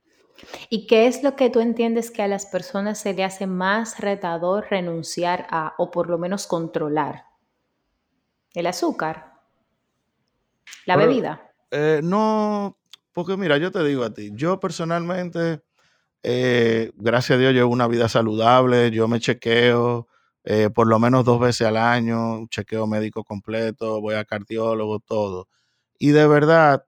¿Y 0.70 0.88
qué 0.88 1.08
es 1.08 1.24
lo 1.24 1.36
que 1.36 1.50
tú 1.50 1.60
entiendes 1.60 2.12
que 2.12 2.22
a 2.22 2.28
las 2.28 2.46
personas 2.46 3.00
se 3.00 3.14
le 3.14 3.24
hace 3.24 3.48
más 3.48 4.00
retador 4.00 4.68
renunciar 4.70 5.48
a 5.50 5.74
o 5.78 5.92
por 5.92 6.10
lo 6.10 6.18
menos 6.18 6.48
controlar? 6.48 7.26
¿El 8.54 8.68
azúcar? 8.68 9.34
¿La 10.86 10.98
bebida? 10.98 11.52
Eh, 11.72 12.02
no, 12.04 12.78
porque 13.12 13.38
mira, 13.38 13.58
yo 13.58 13.72
te 13.72 13.84
digo 13.84 14.04
a 14.04 14.14
ti, 14.14 14.32
yo 14.34 14.60
personalmente 14.60 15.62
eh, 16.28 16.92
gracias 16.96 17.38
a 17.38 17.40
Dios 17.40 17.54
llevo 17.54 17.72
una 17.72 17.88
vida 17.88 18.10
saludable, 18.10 18.90
yo 18.90 19.08
me 19.08 19.20
chequeo 19.20 20.08
eh, 20.44 20.72
por 20.72 20.88
lo 20.88 20.98
menos 20.98 21.24
dos 21.24 21.40
veces 21.40 21.68
al 21.68 21.78
año, 21.78 22.40
un 22.40 22.50
chequeo 22.50 22.88
médico 22.88 23.24
completo, 23.24 24.02
voy 24.02 24.16
a 24.16 24.26
cardiólogo, 24.26 25.00
todo. 25.00 25.48
Y 26.00 26.10
de 26.10 26.28
verdad, 26.28 26.86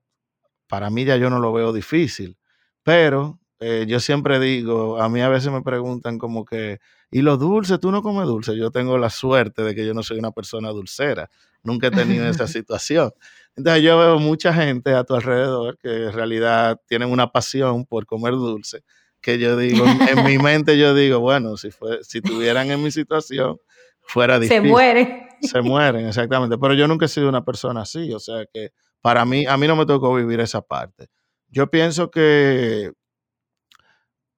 para 0.67 0.89
mí 0.89 1.05
ya 1.05 1.17
yo 1.17 1.29
no 1.29 1.39
lo 1.39 1.53
veo 1.53 1.71
difícil, 1.73 2.37
pero 2.83 3.39
eh, 3.59 3.85
yo 3.87 3.99
siempre 3.99 4.39
digo, 4.39 4.99
a 5.01 5.09
mí 5.09 5.21
a 5.21 5.29
veces 5.29 5.51
me 5.51 5.61
preguntan 5.61 6.17
como 6.17 6.43
que, 6.43 6.79
¿y 7.11 7.21
los 7.21 7.39
dulces? 7.39 7.79
¿Tú 7.79 7.91
no 7.91 8.01
comes 8.01 8.25
dulce? 8.25 8.57
Yo 8.57 8.71
tengo 8.71 8.97
la 8.97 9.11
suerte 9.11 9.63
de 9.63 9.75
que 9.75 9.85
yo 9.85 9.93
no 9.93 10.01
soy 10.03 10.17
una 10.19 10.31
persona 10.31 10.69
dulcera, 10.69 11.29
nunca 11.63 11.87
he 11.87 11.91
tenido 11.91 12.27
esa 12.27 12.47
situación. 12.47 13.11
Entonces 13.55 13.83
yo 13.83 13.99
veo 13.99 14.19
mucha 14.19 14.53
gente 14.53 14.95
a 14.95 15.03
tu 15.03 15.15
alrededor 15.15 15.77
que 15.77 16.05
en 16.05 16.13
realidad 16.13 16.81
tienen 16.87 17.11
una 17.11 17.31
pasión 17.31 17.85
por 17.85 18.07
comer 18.07 18.33
dulce 18.33 18.83
que 19.27 19.39
yo 19.39 19.57
digo, 19.57 19.83
en 19.85 20.23
mi 20.23 20.37
mente 20.37 20.77
yo 20.77 20.93
digo, 20.93 21.19
bueno, 21.19 21.57
si, 21.57 21.69
fue, 21.69 22.01
si 22.01 22.21
tuvieran 22.21 22.71
en 22.71 22.81
mi 22.81 22.91
situación, 22.91 23.57
fuera 23.99 24.39
difícil. 24.39 24.63
Se 24.63 24.69
mueren. 24.69 25.27
Se 25.41 25.61
mueren, 25.61 26.07
exactamente. 26.07 26.57
Pero 26.57 26.73
yo 26.75 26.87
nunca 26.87 27.07
he 27.07 27.09
sido 27.09 27.27
una 27.27 27.43
persona 27.43 27.81
así, 27.81 28.13
o 28.13 28.19
sea 28.19 28.45
que 28.45 28.71
para 29.01 29.25
mí, 29.25 29.45
a 29.45 29.57
mí 29.57 29.67
no 29.67 29.75
me 29.75 29.85
tocó 29.85 30.15
vivir 30.15 30.39
esa 30.39 30.61
parte. 30.61 31.09
Yo 31.49 31.69
pienso 31.69 32.09
que, 32.09 32.93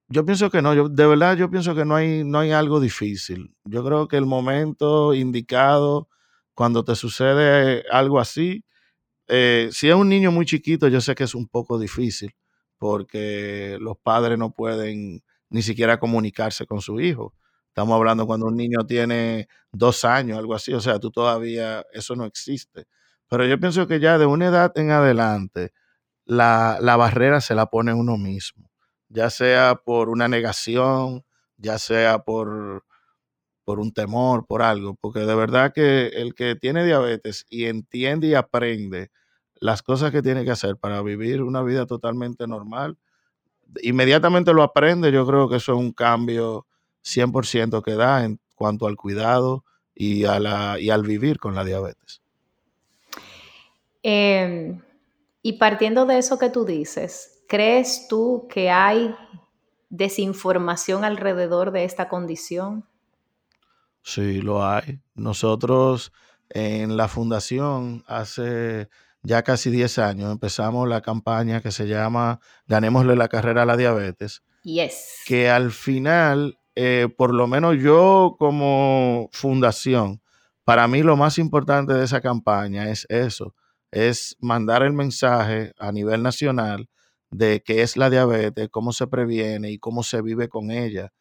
yo 0.08 0.25
pienso 0.25 0.49
que 0.49 0.63
no, 0.63 0.73
yo, 0.73 0.89
de 0.89 1.06
verdad 1.06 1.38
yo 1.38 1.52
pienso 1.52 1.75
que 1.75 1.86
no 1.86 1.95
hay, 1.95 2.23
no 2.23 2.39
hay 2.39 2.49
algo 2.49 2.80
difícil. 2.80 3.56
Yo 3.65 3.86
creo 3.86 4.08
que 4.08 4.17
el 4.17 4.25
momento 4.25 5.13
indicado, 5.13 6.10
cuando 6.56 6.84
te 6.84 6.95
sucede 6.95 7.84
algo 7.91 8.19
así, 8.19 8.65
eh, 9.28 9.69
si 9.71 9.88
es 9.88 9.93
un 9.93 10.10
niño 10.10 10.32
muy 10.32 10.47
chiquito, 10.47 10.88
yo 10.88 10.99
sé 10.99 11.13
que 11.13 11.25
es 11.25 11.36
un 11.36 11.47
poco 11.47 11.78
difícil 11.78 12.34
porque 12.79 13.77
los 13.79 13.97
padres 13.97 14.39
no 14.39 14.51
pueden 14.51 15.23
ni 15.49 15.61
siquiera 15.61 15.99
comunicarse 15.99 16.65
con 16.65 16.81
su 16.81 16.99
hijo. 17.01 17.35
Estamos 17.67 17.95
hablando 17.95 18.25
cuando 18.25 18.47
un 18.47 18.57
niño 18.57 18.85
tiene 18.87 19.47
dos 19.71 20.05
años, 20.05 20.37
algo 20.39 20.55
así, 20.55 20.73
o 20.73 20.81
sea, 20.81 20.99
tú 20.99 21.11
todavía, 21.11 21.85
eso 21.93 22.15
no 22.15 22.25
existe. 22.25 22.85
Pero 23.29 23.45
yo 23.45 23.59
pienso 23.59 23.87
que 23.87 23.99
ya 23.99 24.17
de 24.17 24.25
una 24.25 24.47
edad 24.47 24.71
en 24.75 24.91
adelante, 24.91 25.71
la, 26.25 26.79
barrera 26.97 27.41
se 27.41 27.55
la 27.55 27.67
pone 27.67 27.93
uno 27.93 28.17
mismo, 28.17 28.71
ya 29.09 29.29
sea 29.29 29.75
por 29.75 30.09
una 30.09 30.27
negación, 30.27 31.25
ya 31.57 31.79
sea 31.79 32.19
por, 32.19 32.85
por 33.65 33.79
un 33.79 33.93
temor, 33.93 34.45
por 34.47 34.61
algo, 34.61 34.95
porque 34.95 35.21
de 35.21 35.35
verdad 35.35 35.73
que 35.73 36.07
el 36.07 36.35
que 36.35 36.55
tiene 36.55 36.85
diabetes 36.85 37.45
y 37.49 37.65
entiende 37.65 38.27
y 38.27 38.35
aprende 38.35 39.11
las 39.60 39.82
cosas 39.82 40.12
que 40.12 40.22
tiene 40.22 40.45
que 40.45 40.52
hacer 40.52 40.78
para 40.78 41.02
vivir 41.02 41.41
una 41.43 41.62
vida 41.63 41.86
totalmente 41.86 42.48
normal, 42.48 42.98
inmediatamente 43.82 44.54
lo 44.54 44.63
aprende, 44.63 45.12
yo 45.12 45.26
creo 45.26 45.50
que 45.50 45.58
eso 45.58 45.74
es 45.74 45.80
un 45.80 45.91
cambio 45.91 46.65
100% 47.04 47.82
que 47.84 47.95
da 47.95 48.26
en 48.26 48.39
cuanto 48.56 48.88
al 48.88 48.95
cuidado 48.95 49.63
y, 49.95 50.26
a 50.26 50.39
la, 50.39 50.80
y 50.80 50.89
al 50.89 51.04
vivir 51.04 51.39
con 51.39 51.56
la 51.56 51.63
diabetes. 51.63 52.22
Em, 54.04 54.82
Y 55.41 55.54
partiendo 55.54 56.06
de 56.06 56.17
eso 56.17 56.38
que 56.38 56.50
tú 56.50 56.65
dices, 56.65 57.43
¿crees 57.48 58.08
tú 58.10 58.48
que 58.50 58.69
hay 58.69 59.15
desinformación 59.89 61.04
alrededor 61.04 61.72
de 61.72 61.86
esta 61.86 62.10
condición? 62.10 62.86
Sí, 64.02 64.41
lo 64.41 64.65
hay. 64.65 65.00
Nosotros 65.15 66.12
en 66.50 66.98
la 66.98 67.08
fundación 67.08 68.04
hace 68.08 68.89
ya 69.21 69.43
casi 69.43 69.69
10 69.69 69.99
años 69.99 70.32
empezamos 70.32 70.88
la 70.88 71.01
campaña 71.01 71.62
que 71.62 71.71
se 71.71 71.88
llama 71.88 72.39
Ganémosle 72.67 73.15
la 73.15 73.27
carrera 73.27 73.63
a 73.63 73.65
la 73.65 73.77
diabetes. 73.77 74.43
Yes. 74.63 75.23
Que 75.25 75.49
al 75.49 75.71
final, 75.71 76.60
eh, 76.75 77.08
por 77.17 77.34
lo 77.34 77.47
menos 77.47 77.77
yo 77.77 78.36
como 78.39 79.29
fundación, 79.32 80.21
para 80.63 80.88
mí 80.88 81.01
lo 81.01 81.17
más 81.17 81.38
importante 81.38 81.93
de 81.93 82.05
esa 82.05 82.21
campaña 82.21 82.89
es 82.89 83.05
eso, 83.10 83.55
es 83.91 84.38
mandar 84.39 84.84
el 84.84 84.93
mensaje 84.93 85.73
a 85.79 85.91
nivel 85.91 86.21
nacional 86.21 86.89
de 87.32 87.62
qué 87.63 87.82
es 87.82 87.97
la 87.97 88.10
diabetes, 88.10 88.69
cómo 88.69 88.91
se 88.91 89.08
previene 89.08 89.71
y 89.71 89.79
cómo 89.79 90.03
se 90.03 90.21
vive 90.21 90.47
con 90.47 90.71
ella. 90.71 91.12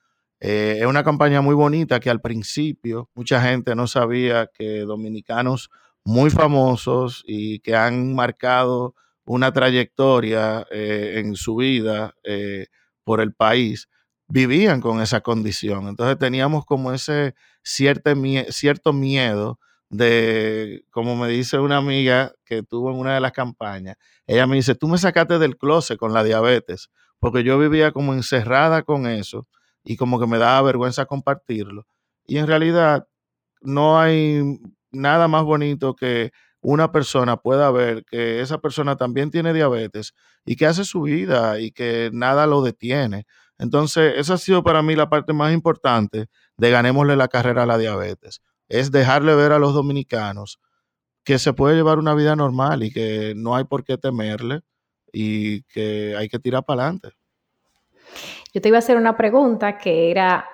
Eh, 0.40 0.78
es 0.80 0.86
una 0.86 1.02
campaña 1.02 1.40
muy 1.40 1.54
bonita 1.54 1.98
que 1.98 2.10
al 2.10 2.20
principio 2.20 3.10
mucha 3.14 3.42
gente 3.42 3.74
no 3.74 3.86
sabía 3.86 4.48
que 4.52 4.80
dominicanos 4.80 5.70
muy 6.08 6.30
famosos 6.30 7.22
y 7.26 7.58
que 7.58 7.76
han 7.76 8.14
marcado 8.14 8.94
una 9.26 9.52
trayectoria 9.52 10.66
eh, 10.70 11.16
en 11.16 11.36
su 11.36 11.56
vida 11.56 12.14
eh, 12.24 12.68
por 13.04 13.20
el 13.20 13.34
país, 13.34 13.90
vivían 14.26 14.80
con 14.80 15.02
esa 15.02 15.20
condición. 15.20 15.86
Entonces 15.86 16.18
teníamos 16.18 16.64
como 16.64 16.94
ese 16.94 17.34
cierto, 17.62 18.10
cierto 18.48 18.94
miedo 18.94 19.60
de, 19.90 20.82
como 20.90 21.14
me 21.14 21.28
dice 21.28 21.58
una 21.58 21.76
amiga 21.76 22.32
que 22.46 22.62
tuvo 22.62 22.90
en 22.90 22.96
una 22.96 23.12
de 23.12 23.20
las 23.20 23.32
campañas, 23.32 23.96
ella 24.26 24.46
me 24.46 24.56
dice, 24.56 24.74
tú 24.74 24.88
me 24.88 24.96
sacaste 24.96 25.38
del 25.38 25.58
closet 25.58 25.98
con 25.98 26.14
la 26.14 26.24
diabetes, 26.24 26.88
porque 27.18 27.44
yo 27.44 27.58
vivía 27.58 27.92
como 27.92 28.14
encerrada 28.14 28.82
con 28.82 29.06
eso 29.06 29.46
y 29.84 29.98
como 29.98 30.18
que 30.18 30.26
me 30.26 30.38
daba 30.38 30.62
vergüenza 30.62 31.04
compartirlo. 31.04 31.86
Y 32.26 32.38
en 32.38 32.46
realidad 32.46 33.06
no 33.60 34.00
hay 34.00 34.58
nada 34.90 35.28
más 35.28 35.44
bonito 35.44 35.94
que 35.94 36.30
una 36.60 36.90
persona 36.90 37.36
pueda 37.36 37.70
ver 37.70 38.04
que 38.04 38.40
esa 38.40 38.58
persona 38.58 38.96
también 38.96 39.30
tiene 39.30 39.52
diabetes 39.52 40.14
y 40.44 40.56
que 40.56 40.66
hace 40.66 40.84
su 40.84 41.02
vida 41.02 41.60
y 41.60 41.70
que 41.70 42.10
nada 42.12 42.46
lo 42.46 42.62
detiene. 42.62 43.26
Entonces, 43.58 44.14
esa 44.16 44.34
ha 44.34 44.38
sido 44.38 44.62
para 44.62 44.82
mí 44.82 44.94
la 44.94 45.08
parte 45.08 45.32
más 45.32 45.52
importante 45.52 46.26
de 46.56 46.70
ganémosle 46.70 47.16
la 47.16 47.28
carrera 47.28 47.64
a 47.64 47.66
la 47.66 47.78
diabetes. 47.78 48.40
Es 48.68 48.90
dejarle 48.90 49.34
ver 49.34 49.52
a 49.52 49.58
los 49.58 49.74
dominicanos 49.74 50.58
que 51.24 51.38
se 51.38 51.52
puede 51.52 51.76
llevar 51.76 51.98
una 51.98 52.14
vida 52.14 52.36
normal 52.36 52.82
y 52.82 52.90
que 52.92 53.34
no 53.36 53.54
hay 53.54 53.64
por 53.64 53.84
qué 53.84 53.98
temerle 53.98 54.60
y 55.12 55.62
que 55.64 56.14
hay 56.16 56.28
que 56.28 56.38
tirar 56.38 56.64
para 56.64 56.82
adelante. 56.82 57.10
Yo 58.52 58.62
te 58.62 58.68
iba 58.68 58.78
a 58.78 58.80
hacer 58.80 58.96
una 58.96 59.16
pregunta 59.16 59.76
que 59.76 60.10
era, 60.10 60.48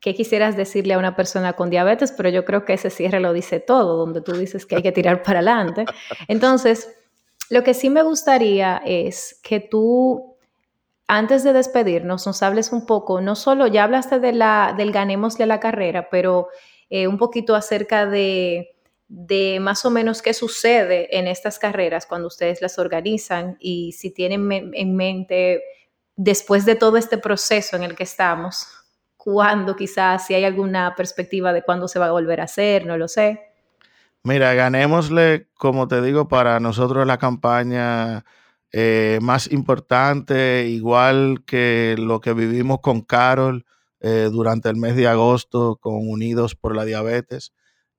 ¿qué 0.00 0.14
quisieras 0.14 0.56
decirle 0.56 0.94
a 0.94 0.98
una 0.98 1.16
persona 1.16 1.54
con 1.54 1.70
diabetes? 1.70 2.12
Pero 2.12 2.28
yo 2.28 2.44
creo 2.44 2.64
que 2.64 2.74
ese 2.74 2.90
cierre 2.90 3.20
lo 3.20 3.32
dice 3.32 3.60
todo, 3.60 3.96
donde 3.96 4.20
tú 4.20 4.32
dices 4.32 4.66
que 4.66 4.76
hay 4.76 4.82
que 4.82 4.92
tirar 4.92 5.22
para 5.22 5.38
adelante. 5.38 5.86
Entonces, 6.28 6.94
lo 7.50 7.62
que 7.62 7.74
sí 7.74 7.90
me 7.90 8.02
gustaría 8.02 8.82
es 8.84 9.40
que 9.42 9.60
tú 9.60 10.36
antes 11.08 11.44
de 11.44 11.52
despedirnos, 11.52 12.26
nos 12.26 12.42
hables 12.42 12.72
un 12.72 12.84
poco, 12.84 13.20
no 13.20 13.36
solo, 13.36 13.66
ya 13.66 13.84
hablaste 13.84 14.18
de 14.18 14.32
la, 14.32 14.74
del 14.76 14.90
ganemos 14.90 15.38
la 15.38 15.60
carrera, 15.60 16.08
pero 16.10 16.48
eh, 16.90 17.06
un 17.06 17.16
poquito 17.16 17.54
acerca 17.54 18.06
de, 18.06 18.74
de, 19.06 19.60
más 19.60 19.84
o 19.84 19.90
menos 19.90 20.20
qué 20.20 20.34
sucede 20.34 21.16
en 21.16 21.28
estas 21.28 21.58
carreras 21.58 22.06
cuando 22.06 22.26
ustedes 22.26 22.60
las 22.60 22.78
organizan 22.78 23.56
y 23.60 23.92
si 23.92 24.10
tienen 24.10 24.50
en 24.50 24.96
mente, 24.96 25.62
después 26.16 26.64
de 26.64 26.74
todo 26.74 26.96
este 26.96 27.18
proceso 27.18 27.76
en 27.76 27.84
el 27.84 27.94
que 27.94 28.04
estamos, 28.04 28.66
cuándo 29.26 29.74
quizás, 29.74 30.24
si 30.24 30.34
hay 30.34 30.44
alguna 30.44 30.94
perspectiva 30.94 31.52
de 31.52 31.62
cuándo 31.62 31.88
se 31.88 31.98
va 31.98 32.06
a 32.06 32.12
volver 32.12 32.40
a 32.40 32.44
hacer, 32.44 32.86
no 32.86 32.96
lo 32.96 33.08
sé. 33.08 33.40
Mira, 34.22 34.54
ganémosle, 34.54 35.48
como 35.54 35.88
te 35.88 36.00
digo, 36.00 36.28
para 36.28 36.60
nosotros 36.60 37.04
la 37.08 37.18
campaña 37.18 38.24
eh, 38.70 39.18
más 39.20 39.50
importante, 39.50 40.68
igual 40.68 41.42
que 41.44 41.96
lo 41.98 42.20
que 42.20 42.34
vivimos 42.34 42.78
con 42.80 43.00
Carol 43.00 43.66
eh, 43.98 44.28
durante 44.30 44.68
el 44.68 44.76
mes 44.76 44.94
de 44.94 45.08
agosto 45.08 45.74
con 45.80 46.08
Unidos 46.08 46.54
por 46.54 46.76
la 46.76 46.84
Diabetes. 46.84 47.52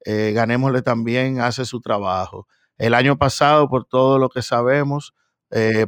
Eh, 0.06 0.32
ganémosle 0.34 0.82
también, 0.82 1.42
hace 1.42 1.66
su 1.66 1.82
trabajo. 1.82 2.48
El 2.78 2.94
año 2.94 3.18
pasado, 3.18 3.68
por 3.68 3.84
todo 3.84 4.18
lo 4.18 4.30
que 4.30 4.42
sabemos, 4.42 5.14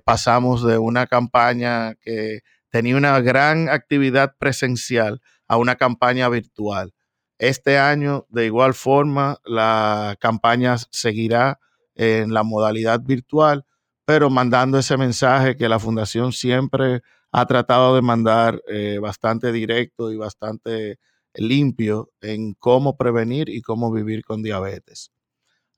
pasamos 0.03 0.65
de 0.65 0.77
una 0.77 1.05
campaña 1.07 1.95
que 1.95 2.41
tenía 2.69 2.97
una 2.97 3.19
gran 3.21 3.69
actividad 3.69 4.35
presencial 4.39 5.21
a 5.47 5.57
una 5.57 5.75
campaña 5.75 6.29
virtual. 6.29 6.93
Este 7.37 7.77
año, 7.77 8.25
de 8.29 8.45
igual 8.45 8.73
forma, 8.73 9.37
la 9.45 10.17
campaña 10.19 10.77
seguirá 10.91 11.59
en 11.95 12.33
la 12.33 12.43
modalidad 12.43 12.99
virtual 13.01 13.65
pero 14.09 14.31
mandando 14.31 14.79
ese 14.79 14.97
mensaje 14.97 15.55
que 15.55 15.69
la 15.69 15.77
fundación 15.77 16.33
siempre 16.33 17.01
ha 17.31 17.45
tratado 17.45 17.93
de 17.93 18.01
mandar 18.01 18.59
eh, 18.67 18.97
bastante 18.99 19.51
directo 19.51 20.11
y 20.11 20.17
bastante 20.17 20.97
limpio 21.35 22.09
en 22.19 22.55
cómo 22.55 22.97
prevenir 22.97 23.49
y 23.49 23.61
cómo 23.61 23.91
vivir 23.91 24.23
con 24.23 24.41
diabetes. 24.41 25.11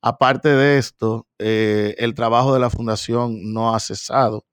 Aparte 0.01 0.47
de 0.47 0.77
esto, 0.77 1.27
eh, 1.39 1.93
el 1.97 2.13
trabajo 2.13 2.54
de 2.54 2.62
la 2.62 2.69
fundación 2.69 3.51
no 3.51 3.75
ha 3.75 3.82
cesado. 3.82 4.45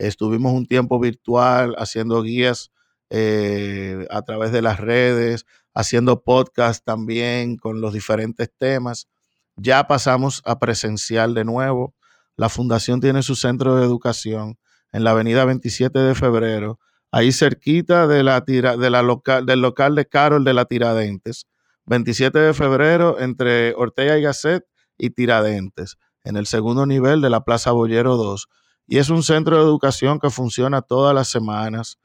Estuvimos 0.00 0.52
un 0.52 0.66
tiempo 0.66 0.98
virtual 0.98 1.74
haciendo 1.78 2.22
guías 2.22 2.70
eh, 3.10 4.06
a 4.10 4.22
través 4.22 4.52
de 4.52 4.62
las 4.62 4.80
redes, 4.80 5.46
haciendo 5.74 6.22
podcast 6.22 6.84
también 6.84 7.56
con 7.56 7.80
los 7.80 7.92
diferentes 7.92 8.50
temas. 8.58 9.08
Ya 9.56 9.86
pasamos 9.86 10.42
a 10.44 10.58
presencial 10.58 11.34
de 11.34 11.44
nuevo 11.44 11.94
la 12.40 12.48
fundación 12.48 13.02
tiene 13.02 13.22
su 13.22 13.36
centro 13.36 13.76
de 13.76 13.84
educación 13.84 14.56
en 14.92 15.04
la 15.04 15.10
avenida 15.10 15.44
27 15.44 15.98
de 15.98 16.14
febrero, 16.14 16.80
ahí 17.10 17.32
cerquita 17.32 18.06
de 18.06 18.22
la 18.22 18.40
de 18.40 18.88
la 18.88 19.02
local, 19.02 19.44
del 19.44 19.60
local 19.60 19.94
de 19.94 20.06
Carol 20.06 20.42
de 20.42 20.54
la 20.54 20.64
Tiradentes. 20.64 21.46
27 21.84 22.38
de 22.38 22.54
febrero 22.54 23.20
entre 23.20 23.74
Ortega 23.74 24.16
y 24.16 24.22
Gasset 24.22 24.64
y 24.96 25.10
Tiradentes, 25.10 25.98
en 26.24 26.36
el 26.36 26.46
segundo 26.46 26.86
nivel 26.86 27.20
de 27.20 27.28
la 27.28 27.44
Plaza 27.44 27.72
Bollero 27.72 28.16
2. 28.16 28.48
Y 28.90 28.98
es 28.98 29.08
un 29.08 29.22
centro 29.22 29.56
de 29.56 29.62
educación 29.62 30.18
que 30.18 30.30
funciona 30.30 30.82
todas 30.82 31.14
las 31.14 31.28
semanas. 31.28 31.96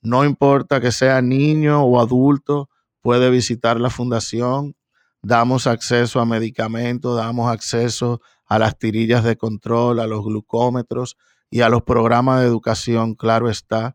No 0.00 0.24
importa 0.24 0.80
que 0.80 0.90
sea 0.90 1.20
niño 1.20 1.84
o 1.84 2.00
adulto, 2.00 2.70
puede 3.02 3.28
visitar 3.28 3.78
la 3.78 3.90
fundación. 3.90 4.74
Damos 5.20 5.66
acceso 5.66 6.20
a 6.20 6.24
medicamentos, 6.24 7.18
damos 7.18 7.52
acceso 7.52 8.22
a 8.46 8.58
las 8.58 8.78
tirillas 8.78 9.22
de 9.22 9.36
control, 9.36 10.00
a 10.00 10.06
los 10.06 10.24
glucómetros 10.24 11.18
y 11.50 11.60
a 11.60 11.68
los 11.68 11.82
programas 11.82 12.40
de 12.40 12.46
educación, 12.46 13.14
claro 13.16 13.50
está, 13.50 13.94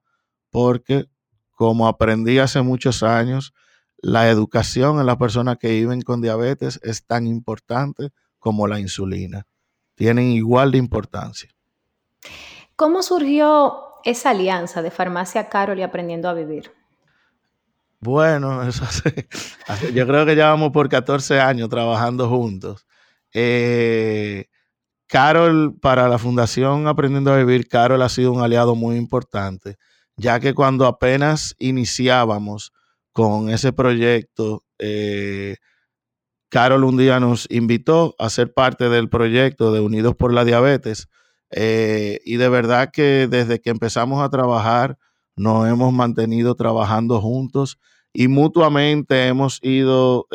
porque 0.52 1.10
como 1.56 1.88
aprendí 1.88 2.38
hace 2.38 2.62
muchos 2.62 3.02
años, 3.02 3.56
la 3.98 4.30
educación 4.30 5.00
en 5.00 5.08
las 5.08 5.18
personas 5.18 5.58
que 5.58 5.72
viven 5.72 6.04
con 6.04 6.22
diabetes 6.22 6.80
es 6.84 7.04
tan 7.08 7.26
importante 7.26 8.12
como 8.38 8.68
la 8.68 8.80
insulina. 8.80 9.48
Tienen 9.96 10.28
igual 10.28 10.72
de 10.72 10.78
importancia. 10.78 11.50
¿Cómo 12.80 13.04
surgió 13.04 14.00
esa 14.06 14.30
alianza 14.30 14.82
de 14.82 14.90
Farmacia 14.90 15.50
Carol 15.50 15.78
y 15.78 15.82
Aprendiendo 15.82 16.30
a 16.30 16.34
Vivir? 16.34 16.72
Bueno, 18.00 18.64
eso 18.70 18.86
yo 19.94 20.08
creo 20.08 20.26
que 20.26 20.34
llevamos 20.34 20.72
por 20.72 20.88
14 20.88 21.42
años 21.42 21.68
trabajando 21.68 22.30
juntos. 22.30 22.88
Eh, 23.34 24.46
Carol, 25.08 25.78
para 25.82 26.08
la 26.08 26.18
Fundación 26.18 26.88
Aprendiendo 26.88 27.34
a 27.34 27.38
Vivir, 27.40 27.68
Carol 27.68 28.02
ha 28.02 28.08
sido 28.08 28.32
un 28.32 28.40
aliado 28.40 28.76
muy 28.76 28.96
importante, 28.96 29.76
ya 30.16 30.40
que 30.40 30.54
cuando 30.54 30.86
apenas 30.86 31.58
iniciábamos 31.60 32.72
con 33.12 33.50
ese 33.50 33.74
proyecto, 33.74 34.64
eh, 34.78 35.58
Carol 36.48 36.86
un 36.86 36.96
día 36.96 37.20
nos 37.20 37.46
invitó 37.50 38.16
a 38.20 38.30
ser 38.30 38.54
parte 38.54 38.88
del 38.88 39.10
proyecto 39.10 39.74
de 39.74 39.82
Unidos 39.82 40.16
por 40.16 40.34
la 40.34 40.46
Diabetes. 40.46 41.10
Eh, 41.52 42.20
y 42.26 42.38
de 42.38 42.50
verdad 42.50 42.92
que 42.92 43.28
desde 43.30 43.60
que 43.60 43.70
empezamos 43.70 44.24
a 44.24 44.30
trabajar, 44.30 44.98
nos 45.36 45.68
hemos 45.68 45.94
mantenido 45.94 46.56
trabajando 46.56 47.22
juntos 47.22 47.80
y 48.14 48.28
mutuamente 48.28 49.28
hemos 49.28 49.60
ido 49.62 50.28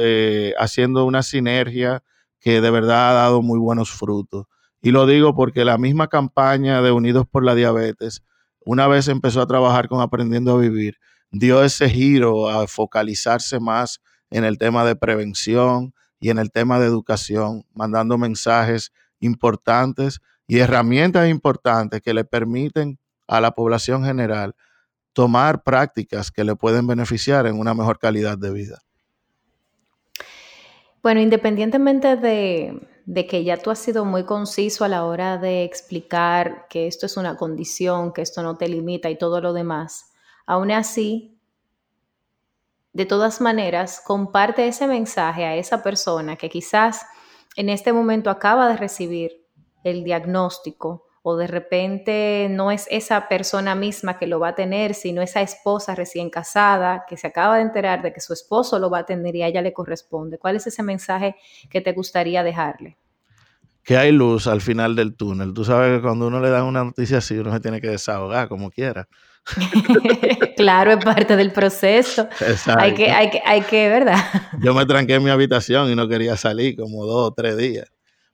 haciendo 0.59 1.05
una 1.05 1.22
sinergia 1.22 2.03
que 2.40 2.61
de 2.61 2.70
verdad 2.70 3.11
ha 3.11 3.14
dado 3.14 3.42
muy 3.42 3.59
buenos 3.59 3.90
frutos. 3.90 4.46
Y 4.85 4.90
lo 4.90 5.07
digo 5.07 5.35
porque 5.35 5.64
la 5.64 5.79
misma 5.79 6.09
campaña 6.09 6.83
de 6.83 6.92
Unidos 6.92 7.27
por 7.27 7.42
la 7.42 7.55
Diabetes, 7.55 8.22
una 8.66 8.87
vez 8.87 9.09
empezó 9.09 9.40
a 9.40 9.46
trabajar 9.46 9.88
con 9.88 10.03
Aprendiendo 10.03 10.53
a 10.53 10.59
Vivir, 10.59 10.98
dio 11.31 11.64
ese 11.64 11.88
giro 11.88 12.50
a 12.50 12.66
focalizarse 12.66 13.61
más 13.61 14.03
en 14.29 14.44
el 14.44 14.59
tema 14.59 14.85
de 14.85 14.94
prevención 14.94 15.94
y 16.20 16.29
en 16.29 16.38
el 16.38 16.50
tema 16.50 16.79
de 16.79 16.87
educación, 16.87 17.64
mandando 17.72 18.18
mensajes 18.18 18.92
importantes 19.20 20.20
y 20.46 20.59
herramientas 20.59 21.28
importantes 21.28 22.00
que 22.02 22.14
le 22.14 22.24
permiten 22.24 22.98
a 23.26 23.40
la 23.40 23.52
población 23.52 24.04
general 24.04 24.54
tomar 25.12 25.62
prácticas 25.62 26.30
que 26.30 26.44
le 26.44 26.57
pueden 26.57 26.87
beneficiar 26.87 27.46
en 27.46 27.59
una 27.59 27.72
mejor 27.72 27.98
calidad 27.98 28.37
de 28.37 28.52
vida. 28.52 28.83
Bueno, 31.02 31.20
independientemente 31.20 32.16
de, 32.16 33.26
que 33.28 33.44
ya 33.44 33.59
tú 33.59 33.70
has 33.70 33.78
sido 33.78 34.04
muy 34.04 34.24
conciso 34.24 34.85
a 34.85 34.88
la 34.88 35.04
hora 35.04 35.38
de 35.38 35.62
explicar 35.62 36.66
que 36.68 36.87
esto 36.87 37.07
es 37.07 37.16
una 37.16 37.37
condición, 37.37 38.12
que 38.12 38.22
esto 38.22 38.42
no 38.42 38.57
te 38.57 38.68
limita 38.68 39.11
y 39.11 39.18
todo 39.18 39.40
lo 39.40 39.52
demás, 39.52 40.12
aún 40.46 40.70
así, 40.70 41.38
de 42.92 43.07
todas 43.07 43.40
maneras, 43.40 44.00
comparte 44.04 44.66
ese 44.66 44.87
mensaje 44.87 45.44
a 45.44 45.57
esa 45.57 45.83
persona 45.83 46.37
que 46.37 46.48
quizás 46.48 47.04
en 47.57 47.68
este 47.68 47.92
momento 47.92 48.30
acaba 48.30 48.68
de 48.68 48.76
recibir 48.76 49.43
el 49.85 50.03
diagnóstico 50.03 51.07
o 51.27 51.37
de 51.37 51.47
repente 51.47 52.49
no 52.51 52.70
es 52.70 52.87
esa 52.90 53.29
persona 53.29 53.75
misma 53.75 54.18
que 54.18 54.27
lo 54.27 54.38
va 54.40 54.49
a 54.49 54.55
tener, 54.55 54.92
sino 54.92 55.23
esa 55.23 55.40
esposa 55.40 55.94
recién 55.94 56.29
casada 56.29 57.07
que 57.09 57.16
se 57.16 57.27
acaba 57.27 57.57
de 57.57 57.62
enterar 57.62 58.03
de 58.03 58.12
que 58.12 58.20
su 58.20 58.35
esposo 58.35 58.79
lo 58.79 58.90
va 58.90 58.99
a 58.99 59.07
tener 59.07 59.35
y 59.35 59.42
a 59.42 59.47
ella 59.47 59.62
le 59.62 59.73
corresponde. 59.73 60.37
¿Cuál 60.37 60.57
es 60.57 60.66
ese 60.66 60.83
mensaje 60.83 61.35
que 61.70 61.81
te 61.81 61.92
gustaría 61.92 62.42
dejarle? 62.42 62.99
Que 63.83 63.97
hay 63.97 64.12
luz 64.12 64.47
al 64.47 64.61
final 64.61 64.94
del 64.97 65.16
túnel. 65.16 65.55
Tú 65.55 65.64
sabes 65.64 65.97
que 65.97 66.03
cuando 66.03 66.27
uno 66.27 66.40
le 66.40 66.51
da 66.51 66.62
una 66.62 66.85
noticia 66.85 67.18
así, 67.18 67.38
uno 67.38 67.55
se 67.55 67.61
tiene 67.61 67.81
que 67.81 67.88
desahogar 67.88 68.49
como 68.49 68.70
quiera. 68.70 69.09
claro, 70.59 70.92
es 70.92 71.03
parte 71.03 71.37
del 71.37 71.53
proceso. 71.53 72.29
Hay 72.77 72.92
que, 72.92 73.11
hay 73.11 73.31
que, 73.31 73.42
hay 73.47 73.62
que, 73.62 73.88
¿verdad? 73.88 74.18
Yo 74.61 74.75
me 74.75 74.85
tranqué 74.85 75.14
en 75.14 75.25
mi 75.25 75.31
habitación 75.31 75.90
y 75.90 75.94
no 75.94 76.07
quería 76.07 76.37
salir 76.37 76.77
como 76.77 77.07
dos 77.07 77.31
o 77.31 77.33
tres 77.33 77.57
días. 77.57 77.90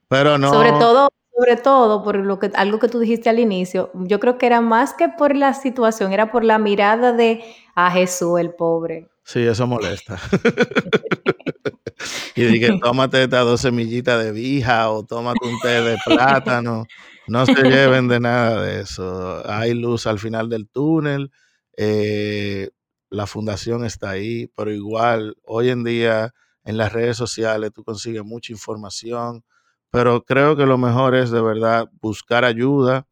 Pero 0.09 0.39
no. 0.39 0.53
Sobre 0.53 0.71
todo 0.71 1.09
sobre 1.41 1.57
todo 1.57 2.05
por 2.05 2.17
lo 2.17 2.39
que, 2.39 2.51
algo 2.55 2.79
que 2.79 2.89
tú 2.89 2.99
dijiste 2.99 3.31
al 3.31 3.39
inicio, 3.39 3.91
yo 3.95 4.21
creo 4.21 4.37
que 4.37 4.45
era 4.45 4.61
más 4.61 4.93
que 4.93 5.09
por 5.09 5.35
la 5.35 5.55
situación, 5.55 6.13
era 6.13 6.31
por 6.31 6.45
la 6.45 6.59
mirada 6.59 7.15
de 7.15 7.43
a 7.75 7.91
Jesús, 7.91 8.39
el 8.39 8.51
pobre. 8.51 9.09
Sí, 9.25 9.41
eso 9.41 9.67
molesta. 9.67 10.19
y 12.37 12.45
dije, 12.45 12.79
tómate 12.83 13.23
estas 13.23 13.47
dos 13.47 13.63
semillitas 13.63 14.23
de 14.23 14.33
vija 14.33 14.91
o 14.91 15.03
tómate 15.03 15.47
un 15.47 15.59
té 15.61 15.81
de 15.81 15.97
plátano. 16.05 16.85
No 17.27 17.47
se 17.47 17.55
lleven 17.63 18.09
de 18.09 18.21
nada 18.21 18.61
de 18.61 18.83
eso. 18.83 19.43
Hay 19.49 19.73
luz 19.73 20.07
al 20.07 20.19
final 20.19 20.51
del 20.51 20.69
túnel. 20.69 21.31
Eh, 21.79 22.69
la 23.09 23.27
fundación 23.27 23.87
está 23.87 24.11
ahí, 24.11 24.49
pero 24.55 24.73
igual 24.73 25.37
hoy 25.45 25.71
en 25.71 25.85
día 25.85 26.35
en 26.65 26.77
las 26.77 26.93
redes 26.93 27.17
sociales 27.17 27.71
tú 27.73 27.83
consigues 27.83 28.25
mucha 28.25 28.53
información 28.53 29.43
pero 29.91 30.25
creo 30.25 30.57
que 30.57 30.67
lo 30.67 30.79
mejor 30.79 31.15
es 31.15 31.31
de 31.31 31.41
verdad 31.43 31.91
buscar 32.01 32.45
ayuda. 32.45 33.07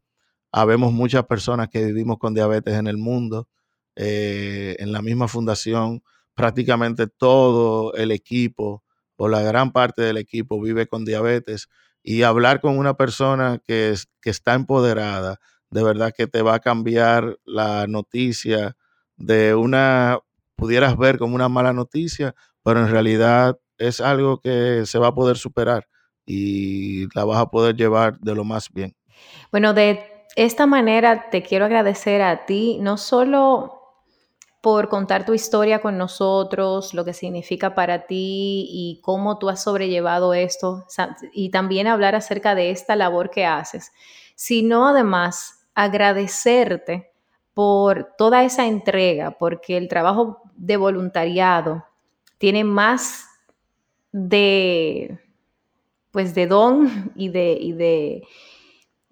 Habemos 0.53 0.93
muchas 0.93 1.25
personas 1.27 1.69
que 1.69 1.85
vivimos 1.85 2.19
con 2.19 2.35
diabetes 2.35 2.75
en 2.75 2.87
el 2.87 2.97
mundo. 2.99 3.49
Eh, 3.97 4.77
en 4.79 4.93
la 4.93 5.03
misma 5.03 5.27
fundación, 5.27 6.03
prácticamente 6.35 7.09
todo 7.09 7.95
el 7.95 8.13
equipo 8.13 8.85
o 9.17 9.29
la 9.29 9.43
gran 9.43 9.73
parte 9.73 10.03
del 10.03 10.19
equipo 10.19 10.61
vive 10.61 10.87
con 10.87 11.05
diabetes. 11.05 11.69
Y 12.03 12.23
hablar 12.23 12.61
con 12.61 12.79
una 12.79 12.95
persona 12.95 13.61
que, 13.67 13.95
que 14.23 14.31
está 14.31 14.55
empoderada, 14.55 15.41
de 15.71 15.83
verdad 15.83 16.15
que 16.17 16.29
te 16.29 16.43
va 16.43 16.55
a 16.55 16.61
cambiar 16.61 17.39
la 17.45 17.87
noticia 17.89 18.77
de 19.17 19.55
una, 19.57 20.21
pudieras 20.57 20.97
ver 20.97 21.19
como 21.19 21.35
una 21.35 21.49
mala 21.49 21.73
noticia, 21.73 22.35
pero 22.63 22.81
en 22.81 22.91
realidad 22.91 23.59
es 23.79 24.01
algo 24.01 24.41
que 24.41 24.87
se 24.87 24.99
va 24.99 25.09
a 25.09 25.15
poder 25.15 25.37
superar 25.39 25.89
y 26.29 27.09
la 27.17 27.25
vas 27.25 27.39
a 27.39 27.47
poder 27.47 27.75
llevar 27.75 28.19
de 28.21 28.35
lo 28.35 28.45
más 28.45 28.71
bien. 28.71 28.95
Bueno, 29.51 29.73
de 29.73 30.05
esta 30.37 30.67
manera 30.67 31.31
te 31.31 31.43
quiero 31.43 31.65
agradecer 31.65 32.21
a 32.23 32.45
ti, 32.45 32.79
no 32.81 32.99
solo 32.99 33.75
por 34.61 34.89
contar 34.89 35.25
tu 35.25 35.35
historia 35.35 35.81
con 35.81 35.97
nosotros, 35.97 36.93
lo 36.93 37.05
que 37.05 37.15
significa 37.15 37.75
para 37.75 38.07
ti 38.07 38.69
y 38.71 39.01
cómo 39.03 39.39
tú 39.39 39.49
has 39.49 39.63
sobrellevado 39.63 40.35
esto, 40.35 40.85
y 41.33 41.51
también 41.51 41.87
hablar 41.87 42.15
acerca 42.15 42.55
de 42.55 42.71
esta 42.71 42.95
labor 42.95 43.31
que 43.31 43.47
haces, 43.47 43.93
sino 44.35 44.87
además 44.87 45.67
agradecerte 45.75 47.11
por 47.55 48.13
toda 48.19 48.45
esa 48.45 48.67
entrega, 48.67 49.31
porque 49.39 49.77
el 49.77 49.89
trabajo 49.89 50.43
de 50.57 50.77
voluntariado 50.77 51.85
tiene 52.37 52.65
más 52.65 53.27
de 54.13 55.19
pues 56.19 56.35
de 56.35 56.49
don 56.49 57.13
y 57.15 57.29
de, 57.29 57.53
y 57.53 57.71
de, 57.75 58.27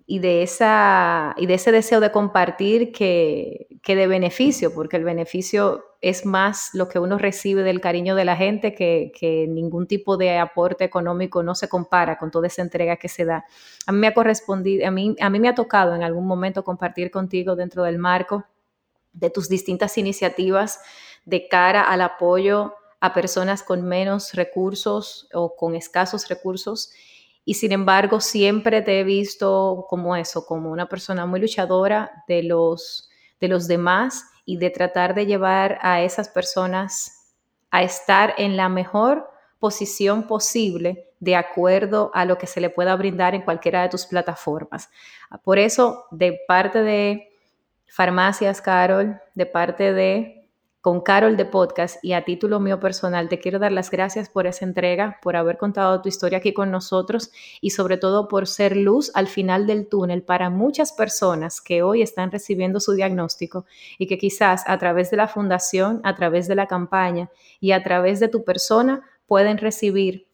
y 0.06 0.18
de, 0.18 0.42
esa, 0.42 1.36
y 1.36 1.46
de 1.46 1.54
ese 1.54 1.70
deseo 1.70 2.00
de 2.00 2.10
compartir 2.10 2.90
que, 2.90 3.68
que, 3.80 3.94
de 3.94 4.08
beneficio, 4.08 4.74
porque 4.74 4.96
el 4.96 5.04
beneficio 5.04 5.84
es 6.00 6.26
más 6.26 6.70
lo 6.72 6.88
que 6.88 6.98
uno 6.98 7.16
recibe 7.16 7.62
del 7.62 7.80
cariño 7.80 8.16
de 8.16 8.24
la 8.24 8.34
gente 8.34 8.74
que, 8.74 9.12
que, 9.16 9.46
ningún 9.46 9.86
tipo 9.86 10.16
de 10.16 10.36
aporte 10.36 10.82
económico 10.82 11.44
no 11.44 11.54
se 11.54 11.68
compara 11.68 12.18
con 12.18 12.32
toda 12.32 12.48
esa 12.48 12.62
entrega 12.62 12.96
que 12.96 13.06
se 13.08 13.24
da. 13.24 13.44
A 13.86 13.92
mí 13.92 13.98
me 14.00 14.08
ha 14.08 14.12
correspondido, 14.12 14.84
a 14.84 14.90
mí, 14.90 15.14
a 15.20 15.30
mí 15.30 15.38
me 15.38 15.48
ha 15.48 15.54
tocado 15.54 15.94
en 15.94 16.02
algún 16.02 16.26
momento 16.26 16.64
compartir 16.64 17.12
contigo 17.12 17.54
dentro 17.54 17.84
del 17.84 17.98
marco 17.98 18.46
de 19.12 19.30
tus 19.30 19.48
distintas 19.48 19.96
iniciativas 19.96 20.80
de 21.24 21.46
cara 21.46 21.82
al 21.82 22.00
apoyo 22.00 22.74
a 23.00 23.12
personas 23.14 23.62
con 23.62 23.82
menos 23.82 24.32
recursos 24.32 25.28
o 25.32 25.54
con 25.56 25.74
escasos 25.74 26.28
recursos. 26.28 26.90
Y 27.44 27.54
sin 27.54 27.72
embargo, 27.72 28.20
siempre 28.20 28.82
te 28.82 29.00
he 29.00 29.04
visto 29.04 29.86
como 29.88 30.16
eso, 30.16 30.46
como 30.46 30.70
una 30.70 30.88
persona 30.88 31.26
muy 31.26 31.40
luchadora 31.40 32.24
de 32.26 32.42
los, 32.42 33.10
de 33.40 33.48
los 33.48 33.68
demás 33.68 34.24
y 34.44 34.56
de 34.56 34.70
tratar 34.70 35.14
de 35.14 35.26
llevar 35.26 35.78
a 35.82 36.02
esas 36.02 36.28
personas 36.28 37.34
a 37.70 37.82
estar 37.82 38.34
en 38.38 38.56
la 38.56 38.68
mejor 38.68 39.28
posición 39.58 40.26
posible 40.26 41.10
de 41.20 41.36
acuerdo 41.36 42.10
a 42.14 42.24
lo 42.24 42.38
que 42.38 42.46
se 42.46 42.60
le 42.60 42.70
pueda 42.70 42.94
brindar 42.96 43.34
en 43.34 43.42
cualquiera 43.42 43.82
de 43.82 43.88
tus 43.88 44.06
plataformas. 44.06 44.90
Por 45.42 45.58
eso, 45.58 46.04
de 46.10 46.40
parte 46.46 46.82
de 46.82 47.32
Farmacias 47.88 48.60
Carol, 48.60 49.20
de 49.34 49.46
parte 49.46 49.92
de 49.92 50.35
con 50.86 51.00
Carol 51.00 51.36
de 51.36 51.44
Podcast 51.44 51.96
y 52.04 52.12
a 52.12 52.24
título 52.24 52.60
mío 52.60 52.78
personal, 52.78 53.28
te 53.28 53.40
quiero 53.40 53.58
dar 53.58 53.72
las 53.72 53.90
gracias 53.90 54.28
por 54.28 54.46
esa 54.46 54.64
entrega, 54.64 55.18
por 55.20 55.34
haber 55.34 55.58
contado 55.58 56.00
tu 56.00 56.08
historia 56.08 56.38
aquí 56.38 56.52
con 56.52 56.70
nosotros 56.70 57.32
y 57.60 57.70
sobre 57.70 57.96
todo 57.96 58.28
por 58.28 58.46
ser 58.46 58.76
luz 58.76 59.10
al 59.14 59.26
final 59.26 59.66
del 59.66 59.88
túnel 59.88 60.22
para 60.22 60.48
muchas 60.48 60.92
personas 60.92 61.60
que 61.60 61.82
hoy 61.82 62.02
están 62.02 62.30
recibiendo 62.30 62.78
su 62.78 62.92
diagnóstico 62.92 63.66
y 63.98 64.06
que 64.06 64.16
quizás 64.16 64.62
a 64.68 64.78
través 64.78 65.10
de 65.10 65.16
la 65.16 65.26
fundación, 65.26 66.00
a 66.04 66.14
través 66.14 66.46
de 66.46 66.54
la 66.54 66.68
campaña 66.68 67.30
y 67.58 67.72
a 67.72 67.82
través 67.82 68.20
de 68.20 68.28
tu 68.28 68.44
persona 68.44 69.02
pueden 69.26 69.58
recibir 69.58 70.28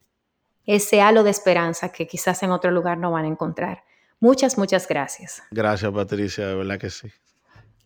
ese 0.67 1.01
halo 1.01 1.23
de 1.23 1.31
esperanza 1.31 1.93
que 1.93 2.07
quizás 2.07 2.43
en 2.43 2.51
otro 2.51 2.71
lugar 2.71 2.99
no 2.99 3.11
van 3.11 3.25
a 3.25 3.29
encontrar. 3.29 3.85
Muchas, 4.21 4.59
muchas 4.59 4.87
gracias. 4.87 5.43
Gracias, 5.51 5.91
Patricia, 5.91 6.47
de 6.47 6.55
verdad 6.57 6.79
que 6.79 6.91
sí. 6.91 7.11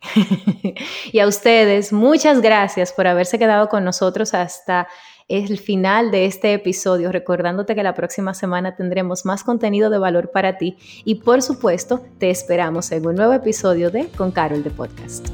y 1.13 1.19
a 1.19 1.27
ustedes, 1.27 1.93
muchas 1.93 2.41
gracias 2.41 2.93
por 2.93 3.07
haberse 3.07 3.39
quedado 3.39 3.69
con 3.69 3.85
nosotros 3.85 4.35
hasta 4.35 4.89
el 5.29 5.59
final 5.59 6.11
de 6.11 6.27
este 6.27 6.53
episodio, 6.53 7.11
recordándote 7.11 7.75
que 7.75 7.83
la 7.83 7.95
próxima 7.95 8.33
semana 8.35 8.77
tendremos 8.77 9.25
más 9.25 9.43
contenido 9.43 9.91
de 9.91 9.99
valor 9.99 10.31
para 10.31 10.57
ti 10.57 10.77
y 11.05 11.17
por 11.17 11.43
supuesto 11.43 12.05
te 12.19 12.31
esperamos 12.31 12.93
en 12.93 13.07
un 13.07 13.17
nuevo 13.17 13.33
episodio 13.33 13.91
de 13.91 14.07
Con 14.09 14.31
Carol 14.31 14.63
de 14.63 14.71
Podcast. 14.71 15.29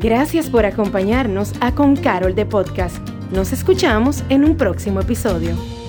Gracias 0.00 0.48
por 0.48 0.66
acompañarnos 0.66 1.52
a 1.60 1.74
Con 1.74 1.96
Carol 1.96 2.34
de 2.34 2.46
Podcast. 2.46 2.96
Nos 3.32 3.52
escuchamos 3.52 4.24
en 4.28 4.44
un 4.44 4.56
próximo 4.56 5.00
episodio. 5.00 5.79